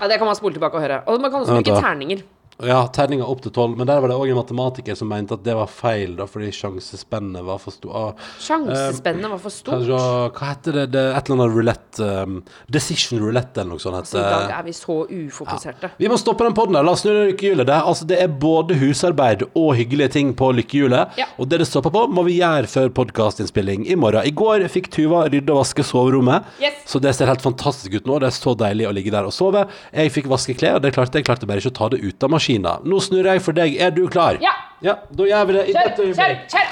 [0.00, 1.00] Ja, Det kan man spole tilbake og høre.
[1.06, 2.18] Og man kan også bruke terninger.
[2.66, 5.44] Ja, terninga opp til tolv, men der var det òg en matematiker som mente at
[5.46, 7.94] det var feil, da, fordi sjansespennet var for stort.
[7.94, 9.76] Ah, Sjansespennet var for stort.
[9.84, 10.00] Kanskje,
[10.34, 12.40] hva heter det, det et eller annet roulette um,
[12.74, 14.00] Decision roulette eller noe sånt.
[14.00, 15.92] Altså, I dag er vi så ufokuserte.
[16.02, 16.86] Vi må stoppe den podden der.
[16.88, 17.68] La oss snurre lykkehjulet.
[17.70, 21.14] Det, altså, det er både husarbeid og hyggelige ting på lykkehjulet.
[21.22, 21.28] Ja.
[21.38, 24.26] Og det det stopper på, må vi gjøre før podkastinnspilling i morgen.
[24.26, 26.82] I går fikk Tuva rydde og vaske soverommet, Yes.
[26.90, 28.18] så det ser helt fantastisk ut nå.
[28.18, 29.62] Det er så deilig å ligge der og sove.
[29.94, 32.26] Jeg fikk vaske klær, og det klarte jeg klarte bare ikke å ta det ut
[32.26, 32.47] av maskinen.
[32.56, 33.76] Nå snurrer jeg for deg.
[33.80, 34.38] Er du klar?
[34.40, 34.54] Ja.
[34.82, 36.50] Ja, Da gjør vi det i Kjør, dette kjør, øyeblikk.
[36.52, 36.68] kjør!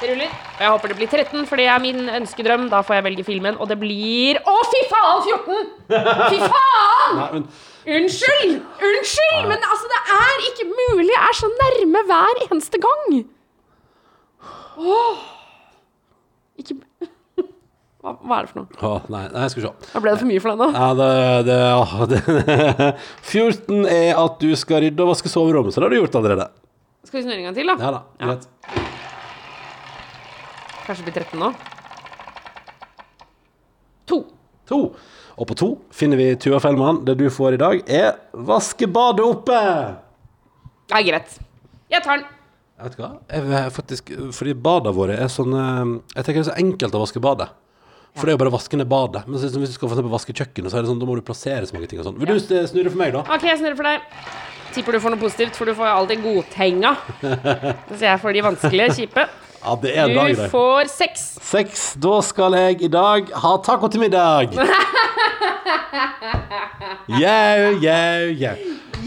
[0.00, 0.32] Det ruller.
[0.60, 2.66] Jeg håper det blir 13, for det er min ønskedrøm.
[2.68, 5.22] Da får jeg velge filmen, og det blir Å, fy faen!
[5.24, 5.70] 14!
[6.34, 7.16] Fy faen!
[7.20, 7.46] Nei, men
[7.86, 8.58] Unnskyld!
[8.82, 9.46] Unnskyld!
[9.48, 11.08] Men altså, det er ikke mulig!
[11.14, 13.24] Jeg er så nærme hver eneste gang.
[14.76, 15.24] Åh.
[16.60, 16.76] Ikke
[18.06, 18.76] hva, hva er det for noe?
[18.86, 19.90] Å, nei, nei, skal vi se.
[19.90, 20.68] Da ble det for mye for deg nå.
[20.76, 21.08] Ja, det,
[21.48, 22.20] det, ja, det
[23.32, 26.46] 14 er at du skal rydde og vaske soverommet, så det har du gjort allerede.
[27.08, 27.76] Skal vi snurre en gang til, da?
[27.82, 28.46] Ja da, greit.
[30.86, 31.50] Kanskje det blir 13 nå?
[34.06, 34.20] To.
[34.70, 34.80] To.
[35.36, 37.02] Og på to finner vi Tua Fellmann.
[37.08, 38.14] Det du får i dag, er
[38.46, 39.58] vaske badet oppe.
[40.94, 41.40] Ja, greit.
[41.90, 42.30] Jeg tar den.
[42.76, 46.48] Jeg vet hva, jeg faktisk Fordi badene våre er sånn eh, Jeg tenker det er
[46.50, 47.46] så enkelt å vaske badet.
[48.16, 49.26] For det er jo bare å vaske ned badet.
[49.28, 51.24] Men hvis du skal for eksempel vaske kjøkkenet, så er det sånn, da må du
[51.26, 52.16] plassere så mange ting og sånn.
[52.20, 53.24] Vil du snurre for meg, da?
[53.28, 54.06] Ok, jeg snurrer for deg.
[54.74, 56.94] Tipper du får noe positivt, for du får alltid godtenga.
[57.96, 59.26] Så jeg får de vanskelige, kjipe.
[59.66, 60.50] Ja, det er en dag, Du det.
[60.52, 61.22] får seks.
[61.42, 61.84] Seks.
[62.02, 64.52] Da skal jeg i dag ha taco til middag.
[67.06, 68.56] Jau, jau, jau.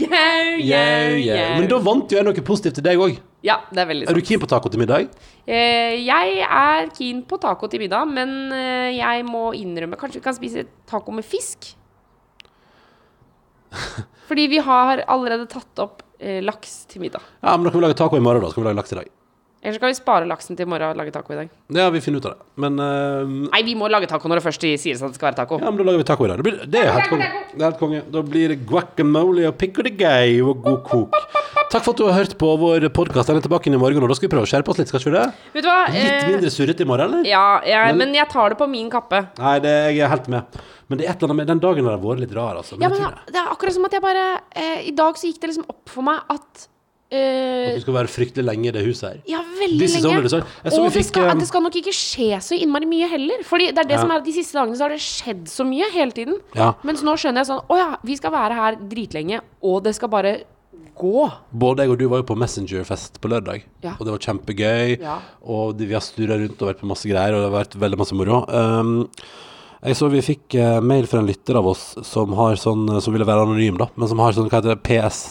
[0.00, 1.40] Jau, Jau, jau.
[1.60, 3.18] Men da vant jo jeg noe positivt til deg òg.
[3.44, 4.12] Ja, det er veldig sant.
[4.14, 5.08] Er du keen på taco til middag?
[5.44, 10.24] Eh, jeg er keen på taco til middag, men eh, jeg må innrømme Kanskje vi
[10.24, 11.70] kan spise taco med fisk?
[14.30, 17.22] Fordi vi har allerede tatt opp eh, laks til middag.
[17.42, 18.50] Ja, men da kan vi lage taco i morgen, da.
[18.52, 19.08] Skal vi lage laks i dag.
[19.60, 21.48] Eller så kan vi spare laksen til i morgen og lage taco i dag.
[21.76, 22.46] Ja, vi finner ut av det.
[22.64, 25.36] Men, eh, Nei, vi må lage taco når det først sies at det skal være
[25.42, 25.58] taco.
[25.60, 26.38] ja, men da lager vi taco i dag.
[26.40, 27.28] Det, blir, det er helt konge.
[27.52, 28.00] Det er helt konge.
[28.14, 31.20] Da blir det guacamole og pico de gay og god kok.
[31.70, 33.28] Takk for at du har hørt på vår podkast.
[33.30, 34.88] Den er tilbake inn i morgen, og da skal vi prøve å skjerpe oss litt,
[34.90, 35.26] skal vi det?
[35.54, 35.84] Vet du hva?
[35.92, 37.28] Litt Eh, mindre surrete i morgen, eller?
[37.28, 39.20] ja, jeg, Men- men jeg tar det på min kappe.
[39.38, 40.42] Nei, det, jeg er helt med.
[40.90, 42.76] Men det er et eller annet med den dagen har vært litt rar, altså.
[42.76, 43.32] Men Ja, men det.
[43.32, 44.26] det er akkurat som at jeg bare
[44.58, 46.66] eh, I dag så gikk det liksom opp for meg at
[47.10, 49.16] at Du skal være fryktelig lenge i det huset her.
[49.26, 50.28] Ja, veldig lenge.
[50.30, 50.38] så
[50.78, 53.42] Og det fikk, skal, eh, det skal nok ikke skje så innmari mye heller.
[53.42, 54.00] Fordi det er det Ja.
[54.04, 56.38] som er at de siste dagene så har det skjedd så mye hele tiden.
[56.54, 56.74] Ja.
[56.84, 60.08] Mens nå skjønner jeg sånn Å ja, vi skal være her dritlenge, og det skal
[60.08, 60.42] bare
[60.96, 61.32] gå.
[61.52, 63.96] Både jeg og du var jo på Messenger-fest på lørdag, Ja.
[63.98, 65.00] og det var kjempegøy.
[65.00, 65.18] Ja.
[65.42, 67.98] Og vi har sturra rundt og vært på masse greier, og det har vært veldig
[67.98, 68.44] masse moro.
[68.48, 69.10] Um,
[69.80, 73.14] jeg så vi fikk eh, mail fra en lytter av oss som har sånn Som
[73.14, 75.22] ville være anonym, da, men som har sånn, hva heter det, PS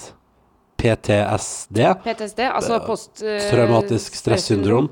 [0.79, 1.79] PTSD.
[2.05, 3.23] PTSD, altså post...
[3.23, 4.89] eh, Traumatisk stressyndrom.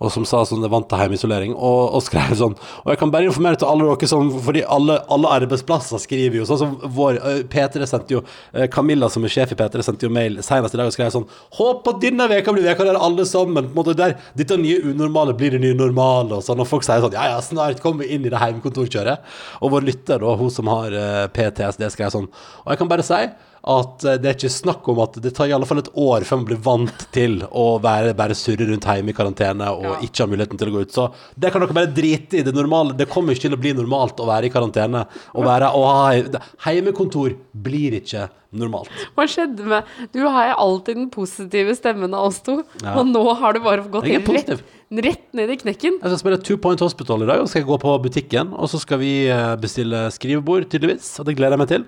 [0.00, 1.52] Og som sa sånn, det vant til hjemmeisolering.
[1.52, 4.94] Og, og skrev sånn Og jeg kan bare informere til alle dere som Fordi alle,
[5.12, 8.22] alle arbeidsplasser skriver jo sånn som vår eh, P3 sendte jo
[8.54, 11.12] eh, Camilla, som er sjef i P3, sendte jo mail senest i dag og skrev
[11.12, 11.28] sånn
[11.58, 14.80] Håp at denne veka blir veka der alle sammen på en måte der Dette nye
[14.88, 16.64] unormale blir det nye normale, og sånn.
[16.64, 19.28] Og folk sier sånn Ja, ja, snart kommer vi inn i det hjemmekontorkjøret.
[19.60, 22.30] Og vår lytter, da, hun som har eh, PTSD, skrev sånn
[22.64, 23.20] Og jeg kan bare si
[23.68, 26.24] at eh, det er ikke snakk om at det tar i alle fall et år
[26.24, 30.24] før man blir vant til å være, bare surre rundt hjemme i karantene og ikke
[30.24, 30.94] ha muligheten til å gå ut.
[30.96, 32.44] Så det kan dere bare drite i.
[32.46, 35.04] Det normale Det kommer ikke til å bli normalt å være i karantene.
[35.36, 38.90] Å være, å ha Heimekontor blir ikke normalt.
[39.14, 42.96] Hva skjedde med Du har jo alltid den positive stemmen av oss to, Ja.
[42.98, 46.00] og nå har du bare gått rett, rett ned i knekken.
[46.00, 48.54] Jeg skal spille Two Point Hospital i dag, og så skal jeg gå på butikken.
[48.58, 51.12] Og så skal vi eh, bestille skrivebord, tydeligvis.
[51.20, 51.84] Og det gleder jeg meg til.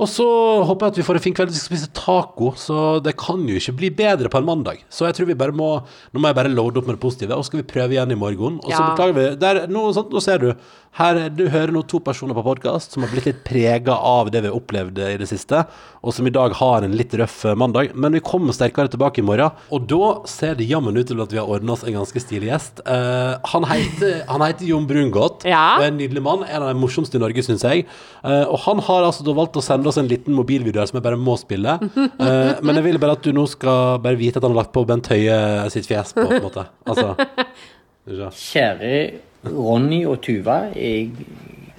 [0.00, 0.24] Og så
[0.64, 1.50] håper jeg at vi får en fin kveld.
[1.52, 4.80] Vi skal spise taco, så det kan jo ikke bli bedre på en mandag.
[4.90, 5.68] Så jeg tror vi bare må
[6.12, 8.10] Nå må jeg bare loade opp med det positive, og så skal vi prøve igjen
[8.14, 8.56] i morgen.
[8.64, 8.94] Og så Ja.
[8.94, 9.26] beklager vi.
[9.36, 10.54] Der, nå, sant, nå ser du.
[10.92, 14.42] Her, du hører nå to personer på podkast som har blitt litt prega av det
[14.44, 15.62] vi har opplevd i det siste,
[16.04, 17.94] og som i dag har en litt røff eh, mandag.
[17.96, 21.32] Men vi kommer sterkere tilbake i morgen, og da ser det jammen ut til at
[21.32, 22.84] vi har ordna oss en ganske stilig gjest.
[22.84, 25.78] Uh, han, heter, han heter Jon Brungot Ja.
[25.78, 26.44] og er en nydelig mann.
[26.44, 27.88] En av de morsomste i Norge, syns jeg.
[28.20, 31.00] Uh, og han har altså da valgt å sende oss en liten mobilvideo her som
[31.00, 31.78] jeg bare må spille.
[31.96, 34.76] Uh, men jeg vil bare at du nå skal bare vite at han har lagt
[34.76, 35.40] på Bent Høie
[35.72, 36.68] sitt fjes på, på en måte.
[36.84, 37.16] Altså.
[38.52, 38.96] Kjære
[39.42, 41.10] Ronny og Tuva, jeg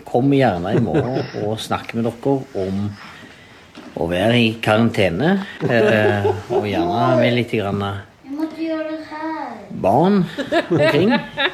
[0.07, 2.33] kommer gjerne i morgen og snakker med dere
[2.65, 2.81] om
[4.03, 5.37] å være i karantene.
[5.63, 8.99] Eh, og gjerne med litt grann Jeg måtte gjøre
[9.83, 10.23] barn
[10.69, 11.13] omkring.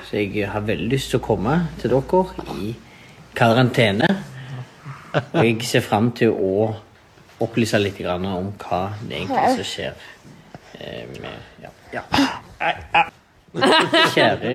[0.10, 2.24] Så jeg har veldig lyst til å komme til dere
[2.58, 2.74] i
[3.38, 4.10] karantene.
[5.14, 6.70] Og jeg ser fram til å
[7.40, 10.10] opplyse litt grann om hva det egentlig er som skjer.
[10.80, 11.74] Eh, med, ja.
[11.94, 13.08] Ja.
[13.56, 14.54] Ai.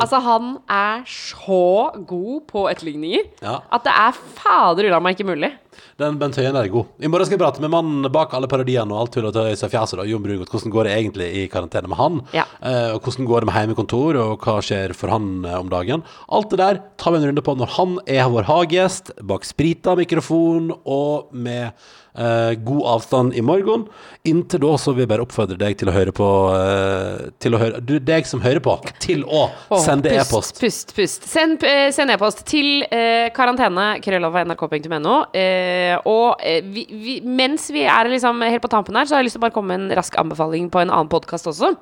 [0.00, 3.56] Altså, han er så god på etterligninger Ja.
[3.72, 5.52] at det er fader ulla meg ikke mulig.
[6.00, 6.90] Den Bent Høien er god.
[6.98, 9.64] I morgen skal jeg prate med mannen bak alle parodiene og alt tull og tøys
[9.66, 10.02] og fjaset.
[10.08, 10.50] Jon Brungot.
[10.50, 12.20] Hvordan går det egentlig i karantene med han?
[12.36, 12.46] Ja.
[12.60, 16.04] Eh, og hvordan går det med heimekontor, og hva skjer for han eh, om dagen?
[16.32, 19.96] Alt det der tar vi en runde på når han er vår hagegjest, bak sprita
[19.98, 21.70] mikrofon og med
[22.14, 23.86] eh, god avstand i morgen.
[24.28, 27.60] Inntil da så vil jeg bare oppfordre deg til å høre på eh, Til å
[27.60, 30.60] høre Du, deg som hører på, til å oh, sende e-post.
[30.60, 31.28] Pust, pust.
[31.30, 35.16] Send eh, send e-post til eh, karantene krøllalfa nrk.no.
[35.32, 35.59] Eh,
[36.06, 39.28] og eh, vi, vi, mens vi er liksom helt på tampen her, så har jeg
[39.30, 41.74] lyst til å bare komme med en rask anbefaling på en annen podkast også.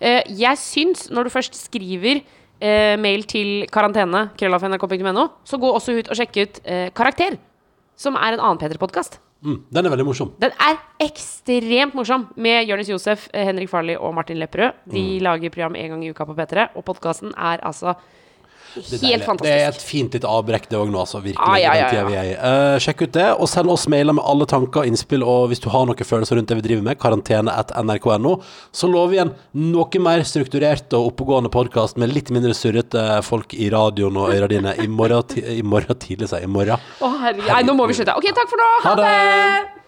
[0.00, 2.22] Eh, jeg syns, når du først skriver
[2.60, 7.36] eh, mail til karantene krøllafnrk.no, så gå også ut og sjekke ut eh, Karakter,
[7.98, 9.20] som er en annen P3-podkast.
[9.42, 10.28] Mm, den er veldig morsom.
[10.38, 14.76] Den er ekstremt morsom, med Jonis Josef, eh, Henrik Farley og Martin Lepperød.
[14.86, 15.22] De Mm.
[15.26, 17.96] lager program en gang i uka på P3, og podkasten er altså
[18.74, 19.48] Det er helt fantastisk.
[19.48, 21.20] Det er et fint litt avbrekk, det òg nå, altså.
[21.24, 21.42] Virkelig.
[21.44, 22.06] Ah, ja, den ja, tida ja.
[22.08, 22.36] vi er i.
[22.50, 25.62] Eh, sjekk ut det, og send oss mailer med alle tanker og innspill, og hvis
[25.64, 28.36] du har noen følelser rundt det vi driver med, karantene at nrk.no,
[28.72, 29.34] så lover vi en
[29.72, 34.48] noe mer strukturert og oppegående podkast med litt mindre surrete folk i radioen og øra
[34.50, 36.50] dine i morgen, i morgen tidlig, sier jeg.
[36.50, 36.90] I morgen.
[37.02, 37.50] Å, herregud.
[37.50, 38.16] Nei, nå må vi slutte.
[38.18, 38.72] Ok, takk for nå.
[38.86, 39.81] Ha Ha det!